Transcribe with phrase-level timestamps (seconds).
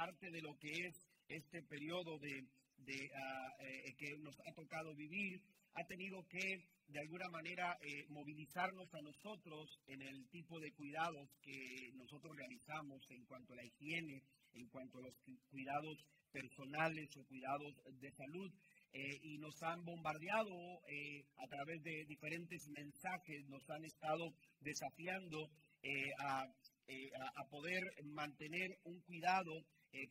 [0.00, 0.96] parte de lo que es
[1.28, 2.38] este periodo de,
[2.88, 5.42] eh, que nos ha tocado vivir,
[5.74, 11.28] ha tenido que de alguna manera eh, movilizarnos a nosotros en el tipo de cuidados
[11.42, 14.22] que nosotros realizamos en cuanto a la higiene,
[14.54, 15.14] en cuanto a los
[15.50, 15.98] cuidados
[16.32, 18.50] personales o cuidados de salud.
[18.92, 20.80] Eh, y nos han bombardeado
[21.36, 25.46] a través de diferentes mensajes, nos han estado desafiando
[26.18, 26.46] a,
[27.50, 29.52] poder mantener un cuidado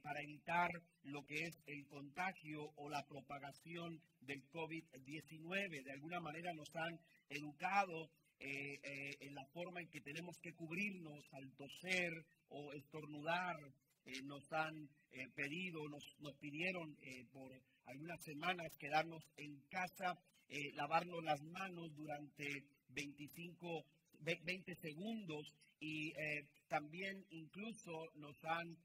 [0.01, 0.69] para evitar
[1.03, 5.83] lo que es el contagio o la propagación del COVID-19.
[5.83, 10.53] De alguna manera nos han educado eh, eh, en la forma en que tenemos que
[10.53, 12.11] cubrirnos al toser
[12.49, 13.55] o estornudar.
[14.05, 14.73] Eh, nos han
[15.35, 16.95] pedido, nos, nos pidieron
[17.31, 17.51] por
[17.85, 20.13] algunas semanas quedarnos en casa,
[20.75, 22.45] lavarnos las manos durante
[22.89, 23.83] 25,
[24.21, 26.13] 20 segundos y
[26.67, 28.77] también incluso nos han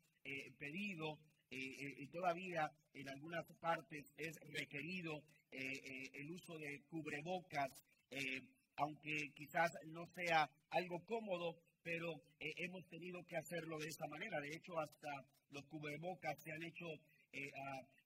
[0.59, 1.19] pedido
[1.51, 5.23] y todavía en algunas partes es requerido
[5.55, 7.71] eh, eh, el uso de cubrebocas,
[8.11, 8.41] eh,
[8.77, 14.41] aunque quizás no sea algo cómodo, pero hemos tenido que hacerlo de esa manera.
[14.41, 15.11] De hecho, hasta
[15.51, 16.87] los cubrebocas se han hecho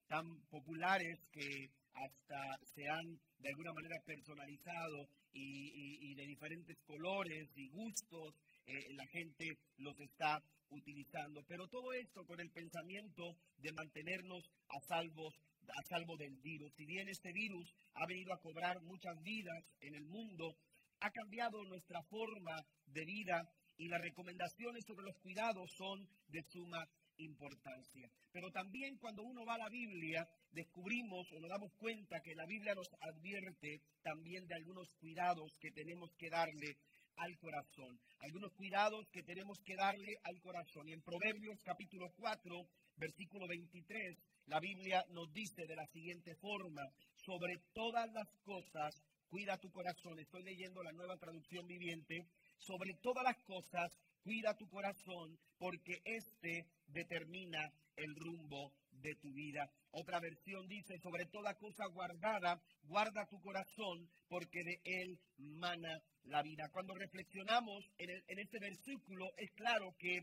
[0.09, 2.41] tan populares que hasta
[2.75, 3.07] se han
[3.39, 8.35] de alguna manera personalizado y de diferentes colores y gustos.
[8.67, 9.47] la gente
[9.79, 11.45] los está utilizando.
[11.47, 16.73] Pero todo esto con el pensamiento de mantenernos a salvo, a salvo del virus.
[16.75, 20.57] Si bien este virus ha venido a cobrar muchas vidas en el mundo,
[21.01, 26.85] ha cambiado nuestra forma de vida y las recomendaciones sobre los cuidados son de suma
[27.19, 28.09] importancia.
[28.33, 32.47] Pero también cuando uno va a la Biblia, descubrimos o nos damos cuenta que la
[32.47, 36.77] Biblia nos advierte también de algunos cuidados que tenemos que darle
[37.19, 37.99] al corazón.
[38.21, 40.89] Algunos cuidados que tenemos que darle al corazón.
[40.89, 42.67] Y en Proverbios capítulo 4,
[42.97, 46.83] versículo 23, la Biblia nos dice de la siguiente forma,
[47.15, 48.95] sobre todas las cosas,
[49.29, 50.19] cuida tu corazón.
[50.19, 52.27] Estoy leyendo la nueva traducción viviente.
[52.59, 53.93] Sobre todas las cosas,
[54.25, 59.71] cuida tu corazón, porque éste determina el rumbo de tu vida.
[59.91, 66.43] Otra versión dice, sobre toda cosa guardada, guarda tu corazón, porque de él mana la
[66.43, 66.69] vida.
[66.73, 70.21] Cuando reflexionamos en, este versículo, es claro que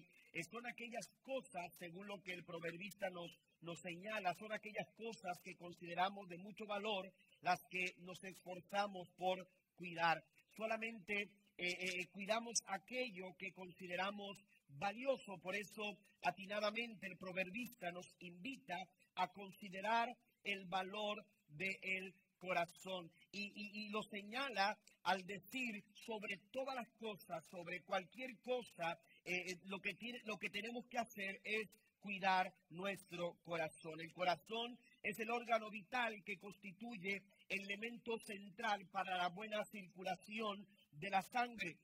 [0.52, 3.31] son aquellas cosas, según lo que el proverbista nos,
[3.62, 7.12] nos señala, son aquellas cosas que consideramos de mucho valor,
[7.42, 10.24] las que nos esforzamos por cuidar.
[10.56, 14.38] Solamente eh, eh, cuidamos aquello que consideramos
[14.78, 15.38] valioso.
[15.38, 18.78] Por eso, atinadamente, el proverbista nos invita
[19.16, 20.09] a considerar
[20.44, 28.38] el valor del corazón y, lo señala al decir sobre todas las cosas, sobre cualquier
[28.40, 31.69] cosa, eh, eh, lo, que lo que tenemos que hacer es
[32.00, 34.00] cuidar nuestro corazón.
[34.00, 40.68] El corazón es el órgano vital que constituye el elemento central para la buena circulación
[40.92, 41.78] de la sangre.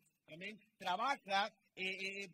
[0.78, 2.30] Trabaja eh,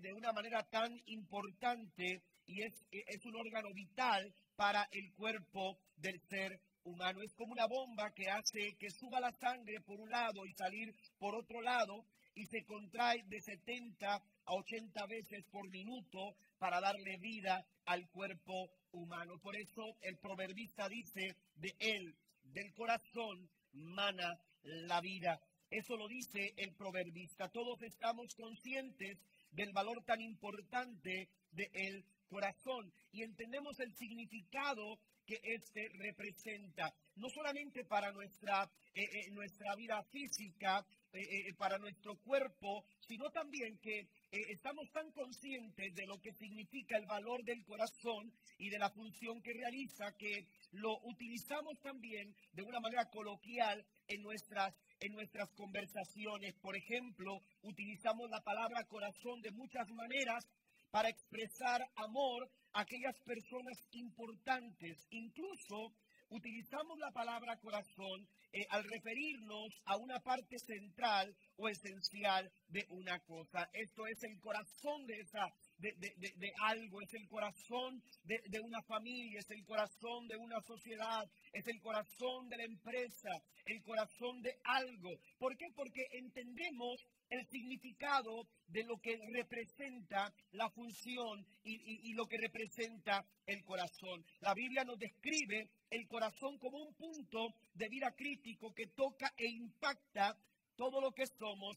[0.00, 6.20] de una manera tan importante y es, es un órgano vital para el cuerpo del
[6.28, 7.20] ser humano.
[7.22, 10.92] Es como una bomba que hace que suba la sangre por un lado y salir
[11.18, 12.04] por otro lado
[12.34, 18.70] y se contrae de 70 a 80 veces por minuto para darle vida al cuerpo
[18.92, 19.38] humano.
[19.40, 25.40] Por eso el proverbista dice, de él, del corazón, mana la vida.
[25.70, 27.48] Eso lo dice el proverbista.
[27.50, 29.18] Todos estamos conscientes
[29.50, 34.98] del valor tan importante de el corazón y entendemos el significado
[35.28, 38.64] que este representa, no solamente para nuestra,
[38.94, 45.94] eh, eh, nuestra vida física, eh, para nuestro cuerpo, sino también que estamos tan conscientes
[45.94, 50.46] de lo que significa el valor del corazón y de la función que realiza que
[50.72, 56.54] lo utilizamos también de una manera coloquial en nuestras, en nuestras conversaciones.
[56.60, 60.44] Por ejemplo, utilizamos la palabra corazón de muchas maneras
[60.90, 65.06] para expresar amor a aquellas personas importantes.
[65.10, 65.92] Incluso
[66.30, 73.18] utilizamos la palabra corazón eh, al referirnos a una parte central o esencial de una
[73.20, 73.68] cosa.
[73.72, 79.38] Esto es el corazón de esa de, algo, es el corazón de, de, una familia,
[79.38, 81.24] es el corazón de una sociedad,
[81.58, 83.30] es el corazón de la empresa,
[83.66, 85.10] el corazón de algo.
[85.38, 85.66] ¿Por qué?
[85.74, 93.64] Porque entendemos el significado de lo que representa la función y, lo que representa el
[93.64, 94.24] corazón.
[94.40, 99.46] La Biblia nos describe el corazón como un punto de vida crítico que toca e
[99.46, 100.36] impacta
[100.76, 101.76] todo lo que somos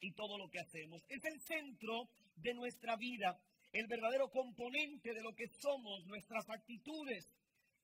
[0.00, 1.02] y todo lo que hacemos.
[1.08, 3.40] Es el centro de nuestra vida.
[3.72, 7.28] el verdadero componente de lo que somos, nuestras actitudes,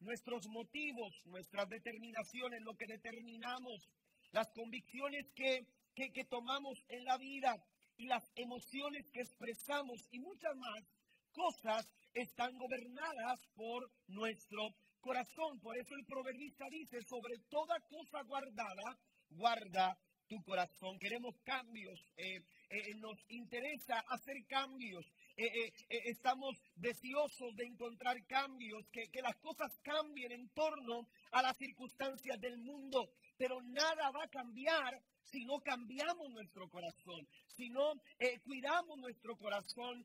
[0.02, 3.88] nuestros motivos, nuestras determinaciones, lo que determinamos,
[4.32, 7.54] las convicciones que, que, tomamos en la vida
[7.96, 10.82] y las emociones que expresamos y muchas más
[11.32, 15.60] cosas están gobernadas por nuestro corazón.
[15.60, 18.98] Por eso el proverbista dice, sobre toda cosa guardada,
[19.30, 20.98] guarda tu corazón.
[20.98, 22.40] Queremos cambios, eh,
[22.70, 25.06] eh, nos interesa hacer cambios,
[25.36, 31.56] eh, estamos deseosos de encontrar cambios, que, que las cosas cambien en torno a las
[31.56, 37.26] circunstancias del mundo, pero nada va a cambiar si no cambiamos nuestro corazón,
[37.56, 37.94] si no
[38.44, 40.04] cuidamos nuestro corazón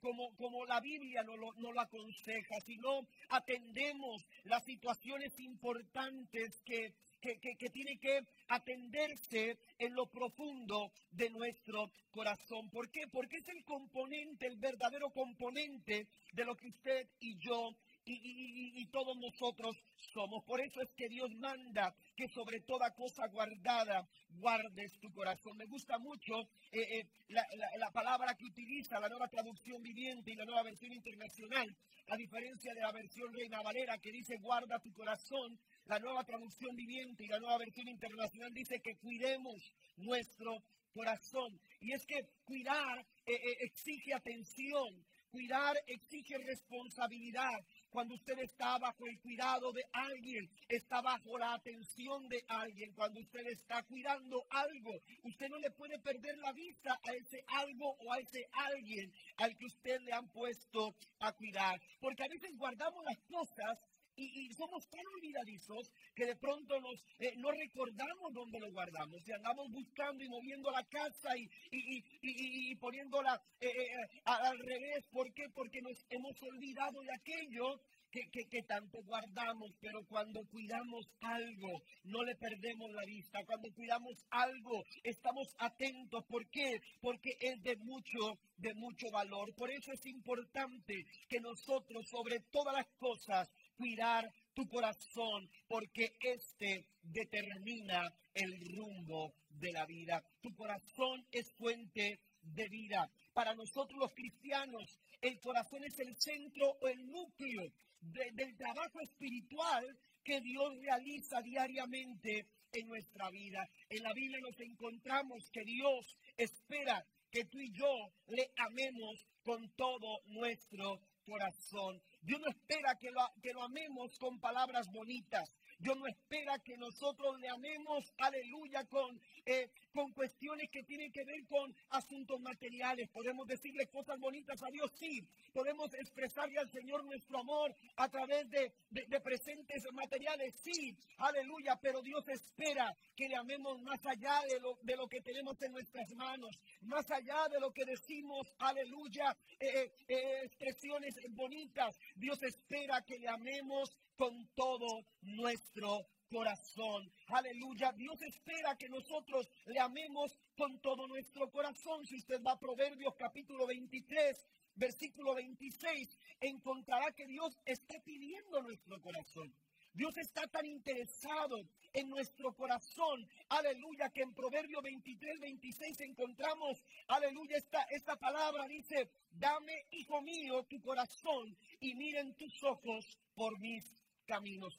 [0.00, 6.92] como, como la Biblia nos lo, lo, aconseja, si no atendemos las situaciones importantes que
[7.20, 12.70] que, tiene que atenderse en lo profundo de nuestro corazón.
[12.70, 13.06] ¿Por qué?
[13.08, 17.76] Porque es el componente, el verdadero componente de lo que usted y yo
[18.08, 19.76] y, todos nosotros
[20.14, 20.44] somos.
[20.44, 25.56] Por eso es que Dios manda que sobre toda cosa guardada guardes tu corazón.
[25.56, 26.40] Me gusta mucho
[26.72, 27.46] eh, eh, la,
[27.76, 31.76] la, palabra que utiliza la nueva traducción viviente y la nueva versión internacional,
[32.08, 35.58] a diferencia de la versión Reina Valera que dice guarda tu corazón.
[35.84, 40.62] La nueva traducción viviente y la nueva versión internacional dice que cuidemos nuestro
[40.92, 41.60] corazón.
[41.80, 47.60] Y es que cuidar eh, exige atención, Cuidar exige responsabilidad.
[47.90, 52.92] Cuando usted está bajo el cuidado de alguien, está bajo la atención de alguien.
[52.94, 54.92] Cuando usted está cuidando algo,
[55.24, 59.56] usted no le puede perder la vista a ese algo o a ese alguien al
[59.56, 61.80] que usted le han puesto a cuidar.
[62.00, 63.78] Porque a veces guardamos las cosas
[64.18, 69.32] y, somos tan olvidadizos que de pronto nos, eh, no recordamos dónde lo guardamos y
[69.32, 75.06] andamos buscando y moviendo la casa y, y, poniéndola eh, eh, al revés.
[75.10, 75.48] ¿Por qué?
[75.54, 77.80] Porque nos hemos olvidado de aquello
[78.10, 83.44] que, que, tanto guardamos, pero cuando cuidamos algo, no le perdemos la vista.
[83.44, 86.24] Cuando cuidamos algo, estamos atentos.
[86.26, 86.80] ¿Por qué?
[87.00, 89.54] Porque es de mucho, de mucho valor.
[89.54, 93.48] Por eso es importante que nosotros, sobre todas las cosas,
[93.78, 100.22] cuidar tu corazón, porque este determina el rumbo de la vida.
[100.42, 103.10] Tu corazón es fuente de vida.
[103.32, 109.84] Para nosotros los cristianos, el corazón es el centro o el núcleo del trabajo espiritual
[110.24, 113.66] que Dios realiza diariamente en nuestra vida.
[113.88, 119.70] En la Biblia nos encontramos que Dios espera que tú y yo le amemos con
[119.74, 122.02] todo nuestro corazón.
[122.22, 125.54] Dios no espera que lo, que lo amemos con palabras bonitas.
[125.78, 131.24] Dios no espera que nosotros le amemos, aleluya, con, eh, con cuestiones que tienen que
[131.24, 133.08] ver con asuntos materiales.
[133.10, 135.26] Podemos decirle cosas bonitas a Dios, sí.
[135.52, 140.96] Podemos expresarle al Señor nuestro amor a través de, de, presentes materiales, sí.
[141.18, 145.60] Aleluya, pero Dios espera que le amemos más allá de lo, de lo que tenemos
[145.62, 151.96] en nuestras manos, más allá de lo que decimos, aleluya, eh, eh, expresiones bonitas.
[152.16, 157.10] Dios espera que le amemos con todo nuestro corazón.
[157.28, 157.92] Aleluya.
[157.92, 162.04] Dios espera que nosotros le amemos con todo nuestro corazón.
[162.04, 164.36] Si usted va a Proverbios capítulo 23,
[164.74, 169.54] versículo 26, encontrará que Dios está pidiendo nuestro corazón.
[169.94, 171.56] Dios está tan interesado
[171.92, 179.10] en nuestro corazón, aleluya, que en Proverbio 23, 26 encontramos, aleluya, esta, esta palabra dice,
[179.30, 183.97] dame, hijo mío, tu corazón y miren tus ojos por mis
[184.28, 184.78] caminos.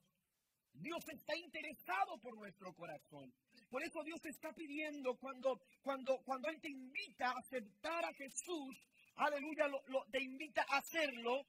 [0.73, 3.33] Dios está interesado por nuestro corazón.
[3.69, 8.13] Por eso Dios te está pidiendo cuando, cuando, cuando Él te invita a aceptar a
[8.13, 8.77] Jesús,
[9.15, 11.45] aleluya, lo, te invita a hacerlo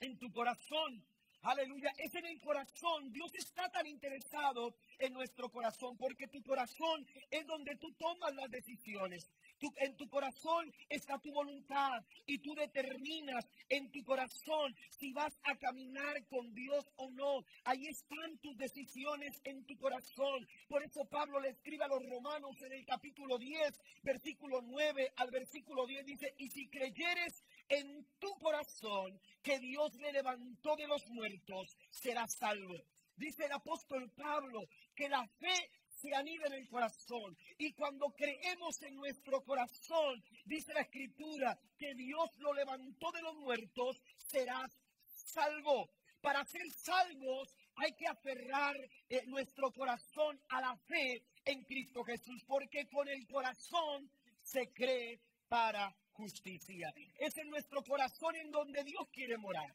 [0.00, 1.04] en tu corazón.
[1.42, 3.10] Aleluya, es en el corazón.
[3.12, 8.50] Dios está tan interesado en nuestro corazón porque tu corazón es donde tú tomas las
[8.50, 9.30] decisiones.
[9.78, 15.56] En tu corazón está tu voluntad y tú determinas en tu corazón si vas a
[15.56, 17.44] caminar con Dios o no.
[17.64, 20.46] Ahí están tus decisiones en tu corazón.
[20.68, 25.30] Por eso Pablo le escribe a los romanos en el capítulo 10, versículo 9 al
[25.30, 31.06] versículo 10 dice, y si creyeres en tu corazón que Dios le levantó de los
[31.10, 32.74] muertos, serás salvo.
[33.16, 37.36] Dice el apóstol Pablo que la fe se anida en el corazón.
[37.58, 43.36] Y cuando creemos en nuestro corazón, dice la escritura, que Dios lo levantó de los
[43.36, 44.70] muertos, serás
[45.04, 45.90] salvo.
[46.20, 48.76] Para ser salvos hay que aferrar
[49.08, 54.10] eh, nuestro corazón a la fe en Cristo Jesús, porque con el corazón
[54.42, 56.92] se cree para justicia.
[57.18, 59.74] Es en nuestro corazón en donde Dios quiere morar.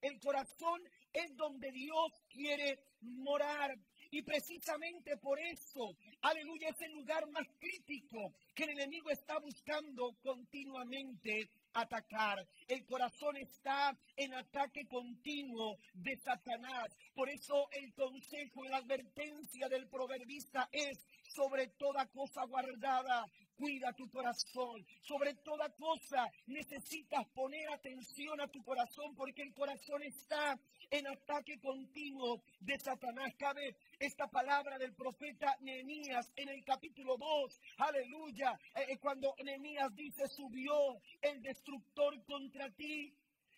[0.00, 0.80] El corazón
[1.12, 3.76] es donde Dios quiere morar.
[4.10, 10.16] Y precisamente por eso, aleluya, es el lugar más crítico que el enemigo está buscando
[10.22, 12.38] continuamente atacar.
[12.66, 16.96] El corazón está en ataque continuo de Satanás.
[17.14, 23.26] Por eso el consejo y la advertencia del proverbista es sobre toda cosa guardada,
[23.58, 24.86] cuida tu corazón.
[25.02, 30.58] Sobre toda cosa necesitas poner atención a tu corazón porque el corazón está
[30.90, 33.34] en ataque continuo de Satanás.
[33.38, 37.60] Cabe esta palabra del profeta Nehemías en el capítulo 2.
[37.78, 38.58] Aleluya.
[38.74, 43.12] Eh, eh, cuando Nehemías dice, subió el destructor contra ti.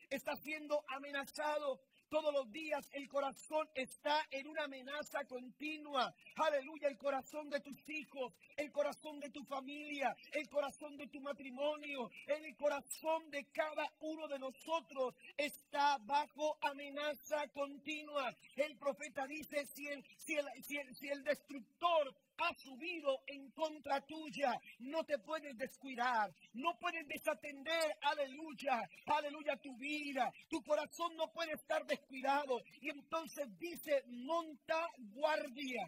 [0.08, 1.80] Está siendo amenazado
[2.10, 6.12] todos los días el corazón está en una amenaza continua.
[6.36, 11.20] Aleluya, el corazón de tus hijos, el corazón de tu familia, el corazón de tu
[11.20, 18.34] matrimonio, el corazón de cada uno de nosotros está bajo amenaza continua.
[18.56, 23.50] El profeta dice, si el, si el, si el, si el destructor ha subido en
[23.50, 24.52] contra tuya.
[24.78, 30.30] No te puedes descuidar, no puedes desatender, aleluya, aleluya, tu vida.
[30.48, 32.60] Tu corazón no puede estar descuidado.
[32.80, 35.82] Y entonces dice, monta guardia.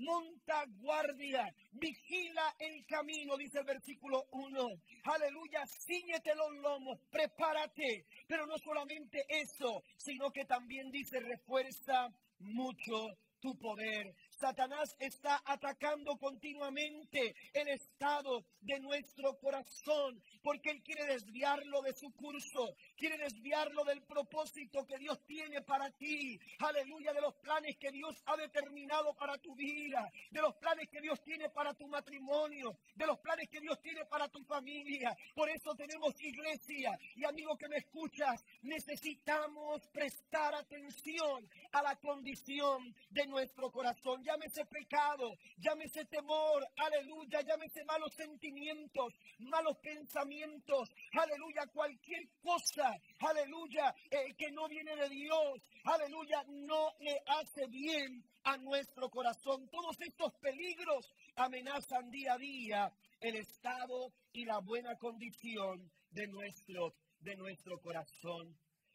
[0.00, 4.64] Monta guardia, vigila el camino, dice el versículo 1.
[5.02, 8.06] Aleluya, ciñete los lomos, prepárate.
[8.28, 13.08] Pero no solamente eso, sino que también dice, refuerza mucho
[13.40, 14.14] tu poder.
[14.38, 22.12] Satanás está atacando continuamente el estado de nuestro corazón porque él quiere desviarlo de su
[22.14, 26.38] curso, quiere desviarlo del propósito que Dios tiene para ti.
[26.60, 31.00] Aleluya, de los planes que Dios ha determinado para tu vida, de los planes que
[31.00, 35.16] Dios tiene para tu matrimonio, de los planes que Dios tiene para tu familia.
[35.34, 42.94] Por eso tenemos iglesia y amigo que me escuchas, necesitamos prestar atención a la condición
[43.10, 52.28] de nuestro corazón llámese pecado, llámese temor, aleluya, llámese malos sentimientos, malos pensamientos, aleluya, cualquier
[52.42, 59.08] cosa, aleluya, eh, que no viene de Dios, aleluya, no le hace bien a nuestro
[59.08, 59.66] corazón.
[59.70, 66.94] Todos estos peligros amenazan día a día el estado y la buena condición de nuestro,
[67.20, 68.54] de nuestro corazón.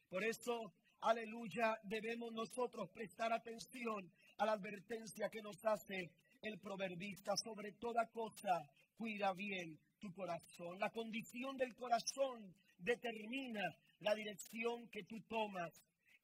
[0.10, 6.12] Por eso, aleluya, debemos nosotros prestar atención a la advertencia que nos hace
[6.42, 7.34] el proverbista.
[7.44, 8.62] Sobre toda cosa,
[8.98, 10.80] cuida bien tu corazón.
[10.80, 13.62] La condición del corazón determina
[14.00, 15.72] la dirección que tú tomas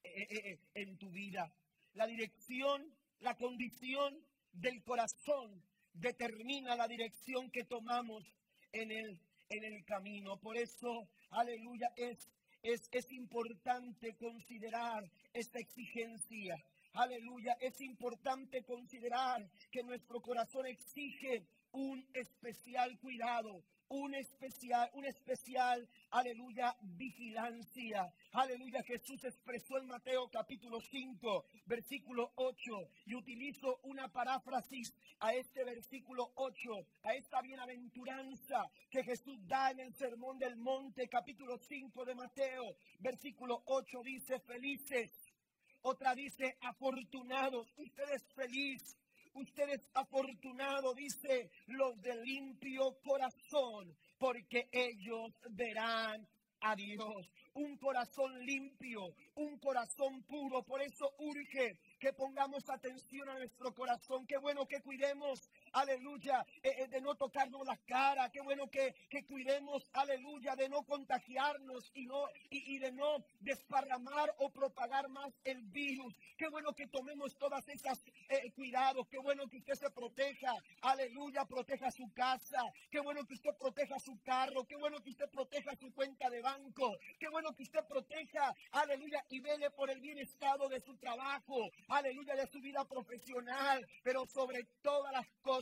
[0.04, 1.52] eh, eh, eh, en tu vida.
[1.94, 4.14] La dirección, la condición
[4.52, 5.64] del corazón
[5.94, 8.24] determina la dirección que tomamos
[8.72, 10.38] en el, en el camino.
[10.38, 12.18] Por eso, aleluya, es,
[12.62, 16.56] es, es importante considerar esta exigencia
[16.94, 25.88] Aleluya, es importante considerar que nuestro corazón exige un especial cuidado, un especial, un especial,
[26.10, 28.12] aleluya, vigilancia.
[28.32, 35.64] Aleluya, Jesús expresó en Mateo capítulo 5, versículo 8, y utilizo una paráfrasis a este
[35.64, 36.72] versículo 8,
[37.04, 42.76] a esta bienaventuranza que Jesús da en el Sermón del Monte, capítulo 5 de Mateo,
[43.00, 45.29] versículo 8, dice, felices
[45.82, 48.98] otra dice, afortunados, ustedes feliz,
[49.34, 56.28] ustedes afortunados, dice, los de limpio corazón, porque ellos verán
[56.62, 57.32] a Dios.
[57.54, 60.64] Un corazón limpio, un corazón puro.
[60.64, 64.26] Por eso urge que pongamos atención a nuestro corazón.
[64.28, 68.96] Qué bueno que cuidemos aleluya, eh, eh, de no tocarnos la cara, qué bueno que,
[69.28, 75.62] cuidemos, aleluya, de no contagiarnos y, no, y, de no desparramar o propagar más el
[75.64, 76.16] virus.
[76.38, 81.46] Qué bueno que tomemos todas esas eh, cuidados, qué bueno que usted se proteja, aleluya,
[81.46, 85.76] proteja su casa, qué bueno que usted proteja su carro, qué bueno que usted proteja
[85.76, 90.50] su cuenta de banco, qué bueno que usted proteja, aleluya, y vele por el bienestar
[90.70, 95.59] de su trabajo, aleluya, de su vida profesional, pero sobre todas las cosas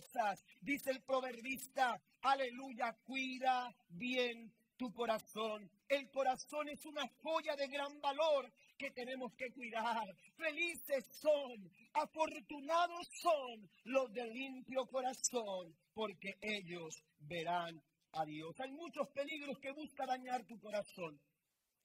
[0.62, 5.70] Dice el proverbista, aleluya, cuida bien tu corazón.
[5.88, 10.06] El corazón es una joya de gran valor que tenemos que cuidar.
[10.36, 18.60] Felices son, afortunados son los de limpio corazón, porque ellos verán a Dios.
[18.60, 21.20] Hay muchos peligros que buscan dañar tu corazón.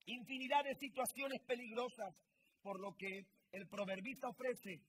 [0.05, 2.15] Infinidad de situaciones peligrosas,
[2.63, 4.81] por lo que el proverbista ofrece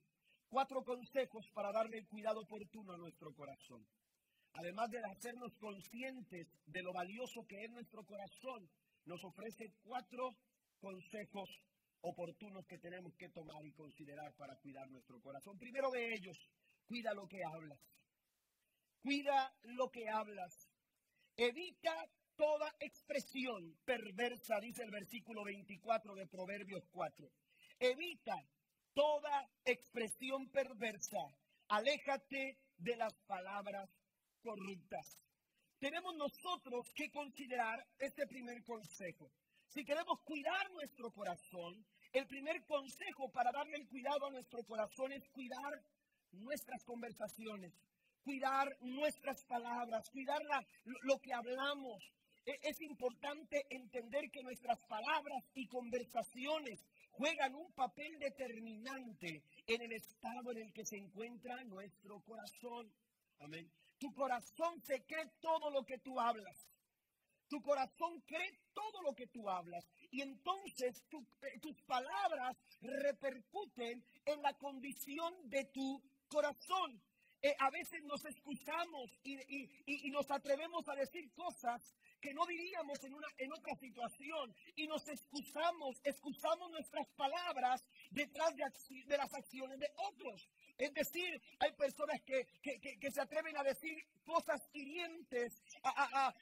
[0.53, 3.83] cuatro consejos para darle el cuidado oportuno a nuestro corazón.
[4.53, 8.69] además de hacernos conscientes de lo valioso que es nuestro corazón,
[9.05, 10.29] nos ofrece cuatro
[10.79, 11.49] consejos
[12.01, 15.57] oportunos que tenemos que tomar y considerar para cuidar nuestro corazón.
[15.57, 16.37] Primero de ellos,
[16.85, 17.79] cuida lo que hablas.
[19.01, 20.69] Cuida lo que hablas.
[21.35, 21.95] Evita
[22.35, 27.27] toda expresión perversa, dice el versículo 24 de Proverbios 4.
[27.79, 28.35] Evita
[28.93, 31.19] toda expresión perversa.
[31.69, 33.89] Aléjate de las palabras
[34.41, 35.17] corruptas.
[35.79, 39.29] Tenemos nosotros que considerar este primer consejo.
[39.67, 45.11] Si queremos cuidar nuestro corazón, el primer consejo para darle el cuidado a nuestro corazón
[45.11, 45.83] es cuidar
[46.31, 47.73] nuestras conversaciones,
[48.23, 50.41] cuidar nuestras palabras, cuidar
[50.83, 52.03] lo que hablamos.
[52.45, 59.93] E, es importante entender que nuestras palabras y conversaciones juegan un papel determinante en el
[59.93, 62.91] estado en el que se encuentra nuestro corazón.
[63.97, 66.67] Tu corazón se cree todo lo que tú hablas.
[67.49, 69.85] Tu corazón cree todo lo que tú hablas.
[70.09, 77.01] Y entonces eh, tus palabras repercuten en la condición de tu corazón.
[77.41, 81.81] Eh, a veces nos excusamos y, nos atrevemos a decir cosas
[82.23, 88.55] que no diríamos en, una, en otra situación y nos excusamos, excusamos nuestras palabras detrás
[88.55, 88.63] de,
[89.05, 90.47] de las acciones de otros.
[90.77, 92.47] Es decir, hay personas que,
[93.11, 96.33] se atreven a decir cosas hirientes, a,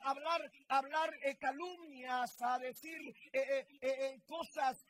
[0.00, 4.82] hablar, hablar eh, calumnias, a decir eh, eh, cosas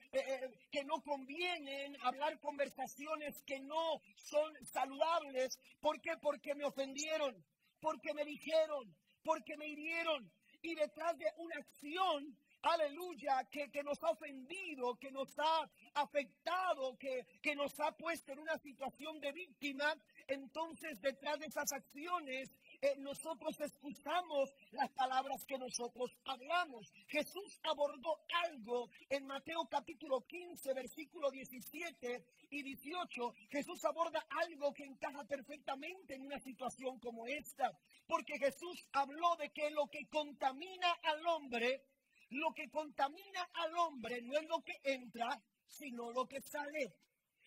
[0.70, 5.58] que no convienen, hablar conversaciones que no son saludables.
[5.80, 6.16] ¿Por qué?
[6.22, 7.44] Porque me ofendieron,
[7.80, 10.30] porque me dijeron, porque me hirieron.
[10.62, 17.26] Y detrás de una acción aleluya, que, nos ha ofendido, que nos ha afectado, que,
[17.42, 19.96] que nos ha puesto en una situación de víctima,
[20.28, 22.50] entonces detrás de esas acciones
[22.98, 26.92] nosotros escuchamos las palabras que nosotros hablamos.
[27.06, 33.34] Jesús abordó algo en Mateo capítulo 15, versículo 17 y 18.
[33.50, 37.70] Jesús aborda algo que encaja perfectamente en una situación como esta,
[38.06, 41.84] porque Jesús habló de que lo que contamina al hombre
[42.30, 46.94] lo que contamina al hombre no es lo que entra, sino lo que sale.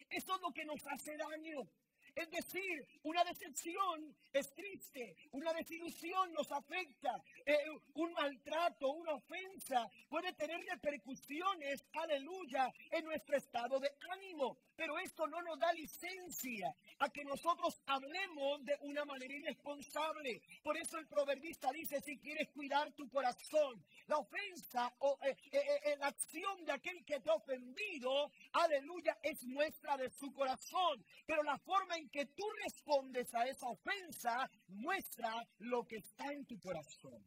[0.10, 1.67] Eso es lo que nos hace daño.
[2.15, 7.58] Es decir, una decepción es triste, una desilusión nos afecta, eh,
[7.95, 14.58] un maltrato, una ofensa puede tener repercusiones, aleluya, en nuestro estado de ánimo.
[14.75, 20.41] Pero esto no nos da licencia a que nosotros hablemos de una manera irresponsable.
[20.63, 25.95] Por eso el proverbista dice, si quieres cuidar tu corazón, la ofensa o eh, eh,
[25.97, 31.06] la acción de aquel que te ha ofendido, aleluya, es muestra de su corazón.
[31.25, 36.46] Pero la forma en que tú respondes a esa ofensa muestra lo que está en
[36.46, 37.24] tu corazón.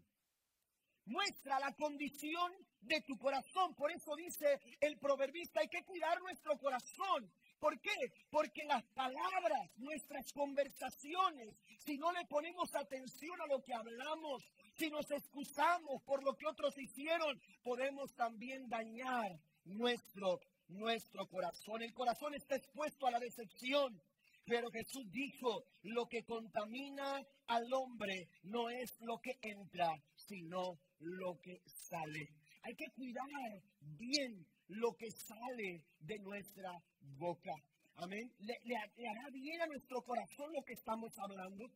[1.07, 3.75] Muestra la condición de tu corazón.
[3.75, 7.33] Por eso dice el proverbista, hay que cuidar nuestro corazón.
[7.59, 7.97] ¿Por qué?
[8.31, 14.45] Porque las palabras, nuestras conversaciones, si no le ponemos atención a lo que hablamos,
[14.77, 21.83] si nos excusamos por lo que otros hicieron, podemos también dañar nuestro, nuestro corazón.
[21.83, 24.01] El corazón está expuesto a la decepción,
[24.49, 31.39] pero Jesús dijo, lo que contamina al hombre no es lo que entra, sino lo
[31.43, 32.31] que sale.
[32.63, 36.73] Hay que cuidar bien lo que sale de nuestra
[37.19, 37.53] boca.
[37.97, 38.33] Amén.
[38.39, 41.71] ¿Le, hará bien a nuestro corazón lo que estamos hablando?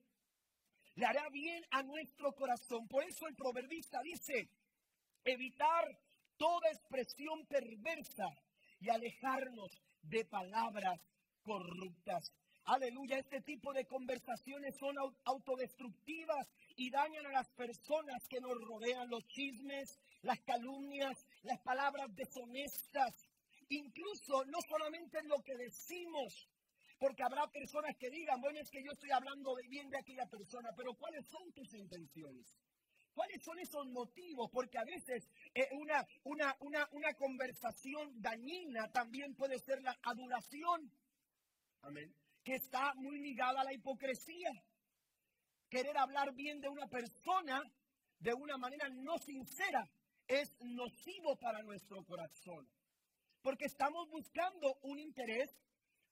[0.94, 2.88] Le hará bien a nuestro corazón.
[2.88, 4.48] Por eso el proverbista dice,
[5.24, 5.84] evitar
[6.38, 8.28] toda expresión perversa
[8.80, 9.70] y alejarnos
[10.02, 11.00] de palabras
[11.42, 12.32] corruptas.
[12.64, 14.94] Aleluya, este tipo de conversaciones son
[15.24, 16.46] autodestructivas
[16.76, 23.28] y dañan a las personas que nos rodean, los chismes, las calumnias, las palabras deshonestas.
[23.68, 26.48] Incluso no solamente en lo que decimos,
[26.98, 30.26] porque habrá personas que digan, bueno, es que yo estoy hablando de bien de aquella
[30.26, 32.54] persona, pero ¿cuáles son tus intenciones?
[33.12, 34.48] ¿Cuáles son esos motivos?
[34.52, 40.90] Porque a veces eh, una, una, una, conversación dañina también puede ser la adulación.
[41.82, 44.50] Amén que está muy ligada a la hipocresía.
[45.68, 47.62] Querer hablar bien de una persona
[48.18, 49.88] de una manera no sincera
[50.28, 52.68] es nocivo para nuestro corazón.
[53.42, 55.50] Porque estamos buscando un interés,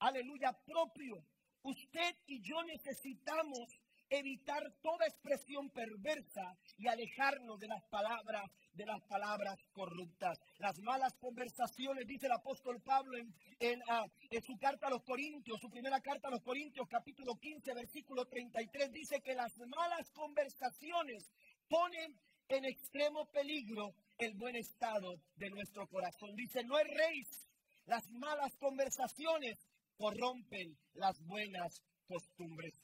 [0.00, 1.24] aleluya, propio.
[1.62, 3.68] Usted y yo necesitamos
[4.10, 10.38] evitar toda expresión perversa y alejarnos de las palabras de las palabras corruptas.
[10.58, 14.06] Las malas conversaciones, dice el apóstol Pablo en, en, ah,
[14.46, 18.92] su carta a los Corintios, su primera carta a los Corintios, capítulo 15, versículo 33,
[18.92, 21.30] dice que las malas conversaciones
[21.68, 22.16] ponen
[22.48, 26.34] en extremo peligro el buen estado de nuestro corazón.
[26.34, 27.48] Dice, no erréis,
[27.86, 29.58] las malas conversaciones
[29.96, 32.74] corrompen las buenas costumbres.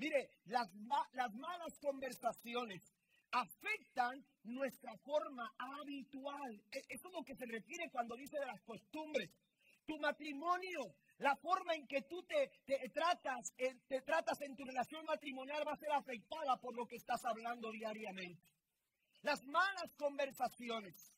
[0.00, 0.66] Mire, las,
[1.12, 2.80] las malas conversaciones
[3.32, 6.54] afectan nuestra forma habitual.
[6.72, 9.30] E, eso es lo que se refiere cuando dice de las costumbres.
[9.84, 14.64] Tu matrimonio, la forma en que tú te, te, tratas, eh, te tratas en tu
[14.64, 18.42] relación matrimonial va a ser afectada por lo que estás hablando diariamente.
[19.20, 21.12] Las malas conversaciones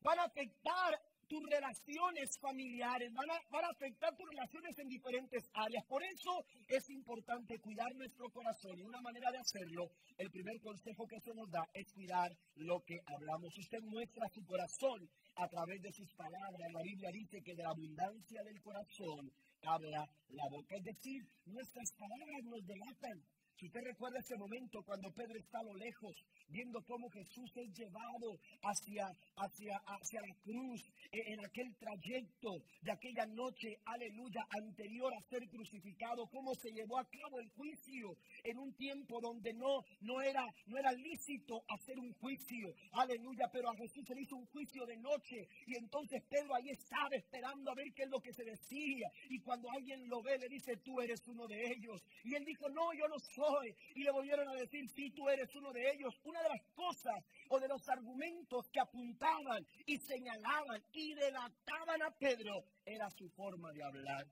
[0.00, 0.94] van a afectar
[1.28, 5.84] tus relaciones familiares, van a, van a, afectar tus relaciones en diferentes áreas.
[5.86, 11.06] Por eso es importante cuidar nuestro corazón y una manera de hacerlo, el primer consejo
[11.06, 13.56] que se nos da es cuidar lo que hablamos.
[13.56, 16.72] Usted muestra su corazón a través de sus palabras.
[16.72, 19.30] La Biblia dice que de la abundancia del corazón
[19.62, 20.76] habla la boca.
[20.76, 23.22] Es decir, nuestras palabras nos delatan.
[23.58, 26.14] Si usted recuerda ese momento cuando Pedro está a lo lejos,
[26.46, 30.80] viendo cómo Jesús es llevado hacia, hacia, hacia la cruz,
[31.12, 37.08] en aquel trayecto de aquella noche, aleluya, anterior a ser crucificado, cómo se llevó a
[37.08, 42.12] cabo el juicio en un tiempo donde no, no, era, no era lícito hacer un
[42.14, 46.54] juicio, aleluya, pero a Jesús se le hizo un juicio de noche y entonces Pedro
[46.54, 50.22] ahí estaba esperando a ver qué es lo que se decía y cuando alguien lo
[50.22, 52.02] ve le dice, tú eres uno de ellos.
[52.24, 55.54] Y él dijo, no, yo no soy y le volvieron a decir, si tú eres
[55.54, 56.14] uno de ellos.
[56.24, 62.10] Una de las cosas o de los argumentos que apuntaban y señalaban y delataban a
[62.18, 64.26] Pedro era su forma de hablar.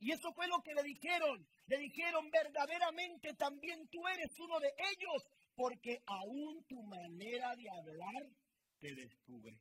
[0.00, 1.46] Y eso fue lo que le dijeron.
[1.66, 5.22] Le dijeron, verdaderamente también tú eres uno de ellos,
[5.54, 8.22] porque aún tu manera de hablar
[8.80, 9.58] te descubre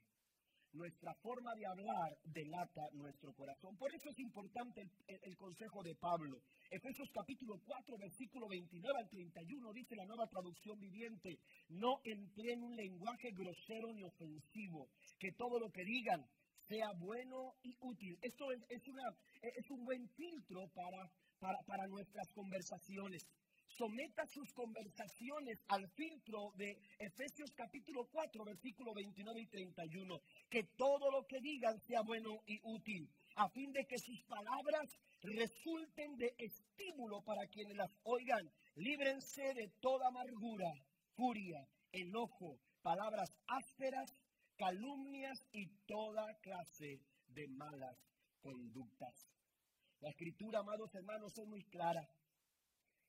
[0.74, 3.76] nuestra forma de hablar delata nuestro corazón.
[3.78, 6.41] Por eso es importante el, consejo de Pablo.
[6.70, 11.39] Efesios capítulo 4, versículo 29 al 31 dice la nueva traducción viviente,
[11.70, 14.89] no empleen un lenguaje grosero ni ofensivo,
[15.20, 16.26] que todo lo que digan
[16.67, 18.17] sea bueno y útil.
[18.21, 19.03] Esto es, una,
[19.41, 23.27] es un buen filtro para nuestras conversaciones
[23.77, 30.19] someta sus conversaciones al filtro de Efesios capítulo 4, versículo 29 y 31.
[30.49, 34.97] Que todo lo que digan sea bueno y útil, a fin de que sus palabras
[35.21, 38.49] resulten de estímulo para quienes las oigan.
[38.75, 40.71] Líbrense de toda amargura,
[41.15, 44.12] furia, enojo, palabras ásperas,
[44.58, 47.98] calumnias y toda clase de malas
[48.41, 49.13] conductas.
[50.00, 52.02] La escritura, amados hermanos, es muy clara.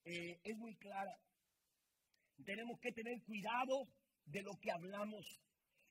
[0.04, 1.12] Eh, es muy clara.
[2.44, 3.88] Tenemos que tener cuidado
[4.26, 5.24] de lo que hablamos,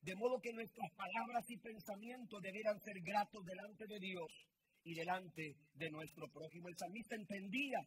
[0.02, 4.32] de modo que nuestras palabras y pensamientos debieran ser gratos delante de Dios
[4.84, 6.70] y delante de nuestro prójimo.
[6.70, 7.80] El salmista entendía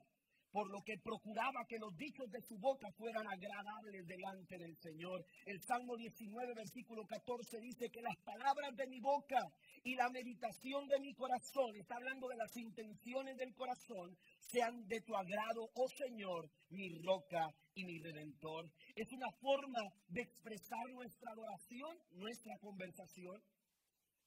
[0.53, 5.25] por lo que procuraba que los dichos de su boca fueran agradables delante del Señor.
[5.47, 9.39] El Salmo 19, versículo 14 dice que las palabras de mi boca
[9.85, 15.01] y la meditación de mi corazón, está hablando de las intenciones del corazón, sean de
[15.03, 18.67] tu agrado, oh Señor, mi roca y mi redentor.
[18.95, 23.41] Es una forma de expresar nuestra adoración, nuestra conversación.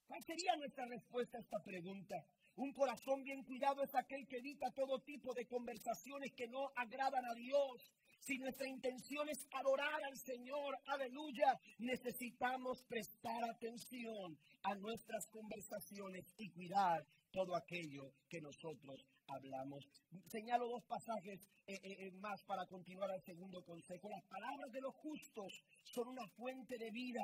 [0.08, 2.16] ¿Cuál sería nuestra respuesta a esta pregunta?
[2.56, 7.26] Un corazón bien cuidado es aquel que evita todo tipo de conversaciones que no agradan
[7.26, 7.92] a Dios.
[8.20, 16.50] Si nuestra intención es adorar al Señor, aleluya, necesitamos prestar atención a nuestras conversaciones y
[16.52, 19.90] cuidar todo aquello que nosotros hablamos.
[20.28, 24.10] Señalo dos pasajes eh, eh, eh, más para continuar al segundo consejo.
[24.10, 27.24] Las palabras de los justos son una fuente de vida.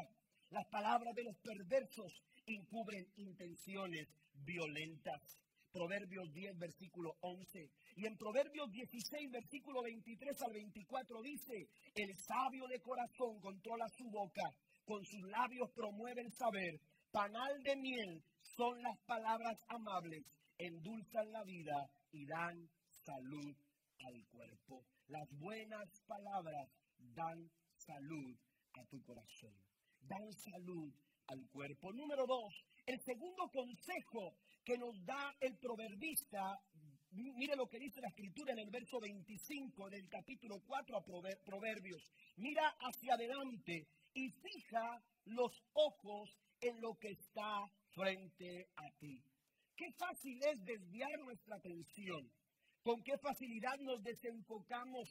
[0.50, 2.24] Las palabras de los perversos
[2.56, 4.08] encubren intenciones
[4.46, 5.22] violentas.
[5.72, 7.70] Proverbios 10, versículo 11.
[7.96, 14.10] Y en Proverbios 16, versículo 23 al 24 dice, el sabio de corazón controla su
[14.10, 14.50] boca,
[14.86, 16.82] con sus labios promueve el saber,
[17.12, 20.26] panal de miel son las palabras amables,
[20.58, 22.70] endulzan la vida y dan
[23.06, 23.56] salud
[24.00, 24.84] al cuerpo.
[25.08, 28.36] Las buenas palabras dan salud
[28.74, 29.54] a tu corazón,
[30.02, 30.94] dan salud
[31.30, 31.94] al cuerpo.
[31.94, 32.54] Número dos,
[32.86, 36.60] el segundo consejo que nos da el proverbista,
[37.12, 41.04] mire lo que dice la escritura en el verso 25 del capítulo 4 a
[41.46, 42.12] Proverbios.
[42.38, 49.24] Mira hacia adelante y fija los ojos en lo que está frente a ti.
[49.76, 52.30] Qué fácil es desviar nuestra atención.
[52.84, 55.10] Con qué facilidad nos desenfocamos.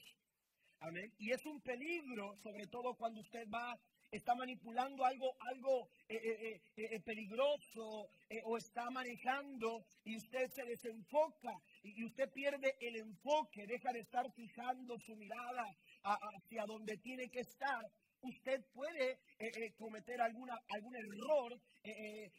[0.80, 1.12] Amén.
[1.18, 3.78] Y es un peligro, sobre todo cuando usted va,
[4.10, 8.10] está manipulando algo, algo eh, eh, eh, peligroso
[8.44, 14.30] o está manejando y usted se desenfoca y, usted pierde el enfoque, deja de estar
[14.32, 15.64] fijando su mirada
[16.02, 17.84] hacia donde tiene que estar
[18.22, 22.30] usted puede eh, eh, cometer alguna, algún error eh,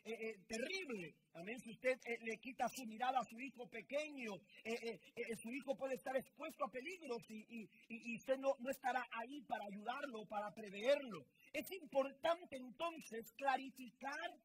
[0.47, 1.15] terrible.
[1.33, 1.59] Amén.
[1.59, 4.33] Si usted le quita su mirada a su hijo pequeño,
[5.41, 9.65] su hijo puede estar expuesto a peligros y, y, usted no, no estará ahí para
[9.65, 11.25] ayudarlo, para preverlo.
[11.53, 14.35] Es importante entonces clarificar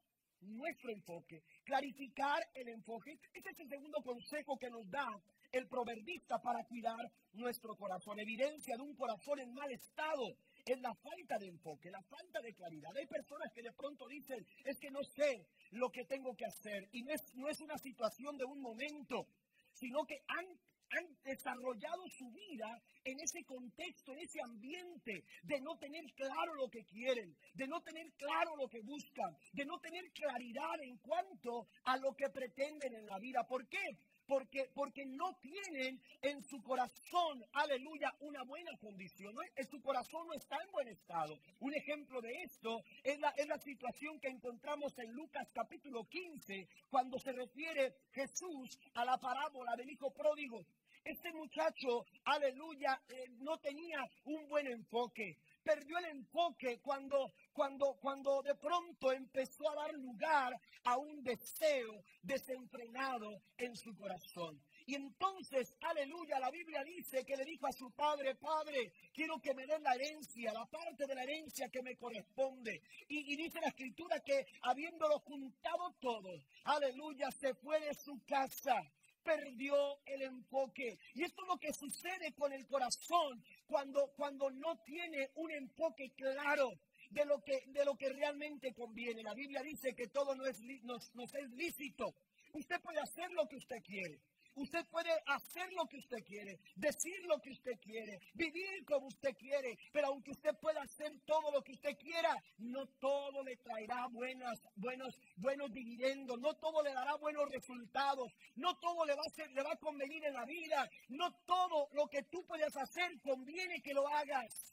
[0.40, 3.18] nuestro enfoque, clarificar el enfoque.
[3.32, 5.08] Este es el segundo consejo que nos da
[5.52, 8.18] el proverbista para cuidar nuestro corazón.
[8.18, 12.54] Evidencia de un corazón en mal estado es la falta de enfoque, la falta de
[12.54, 12.96] claridad.
[12.96, 16.88] Hay personas que de pronto dicen, es que no sé lo que tengo que hacer.
[16.92, 19.26] Y no es, no es una situación de un momento,
[19.72, 20.46] sino que han,
[20.90, 26.68] han desarrollado su vida en ese contexto, en ese ambiente de no tener claro lo
[26.70, 31.68] que quieren, de no tener claro lo que buscan, de no tener claridad en cuanto
[31.84, 33.44] a lo que pretenden en la vida.
[33.46, 33.84] ¿Por qué?
[34.26, 39.34] Porque, porque no tienen en su corazón, aleluya, una buena condición.
[39.56, 41.38] En su corazón no está en buen estado.
[41.60, 46.68] Un ejemplo de esto es la, es la situación que encontramos en Lucas capítulo 15,
[46.88, 50.64] cuando se refiere Jesús a la parábola del hijo pródigo.
[51.04, 58.42] Este muchacho, aleluya, eh, no tenía un buen enfoque perdió el enfoque cuando, cuando, cuando
[58.42, 64.60] de pronto empezó a dar lugar a un deseo desenfrenado en su corazón.
[64.86, 69.54] Y entonces, aleluya, la Biblia dice que le dijo a su padre, padre, quiero que
[69.54, 72.82] me den la herencia, la parte de la herencia que me corresponde.
[73.08, 76.30] Y, dice la escritura que habiéndolo juntado todo,
[76.64, 78.82] aleluya, se fue de su casa
[79.22, 80.98] perdió el enfoque.
[81.14, 86.10] Y esto es lo que sucede con el corazón cuando, cuando no tiene un enfoque
[86.14, 86.70] claro
[87.10, 89.22] de lo, que, de lo que realmente conviene.
[89.22, 92.14] La Biblia dice que todo no es, es lícito.
[92.52, 94.20] Usted puede hacer lo que usted quiere.
[94.56, 99.34] Usted puede hacer lo que usted quiere, decir lo que usted quiere, vivir como usted
[99.36, 104.06] quiere, pero aunque usted pueda hacer todo lo que usted quiera, no todo le traerá
[104.12, 109.46] buenas, buenos, buenos dividendos, no todo le dará buenos resultados, no todo le va a
[109.48, 113.82] le va a convenir en la vida, no todo lo que tú puedes hacer conviene
[113.82, 114.72] que lo hagas.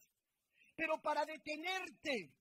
[0.81, 2.33] Pero para detenerte,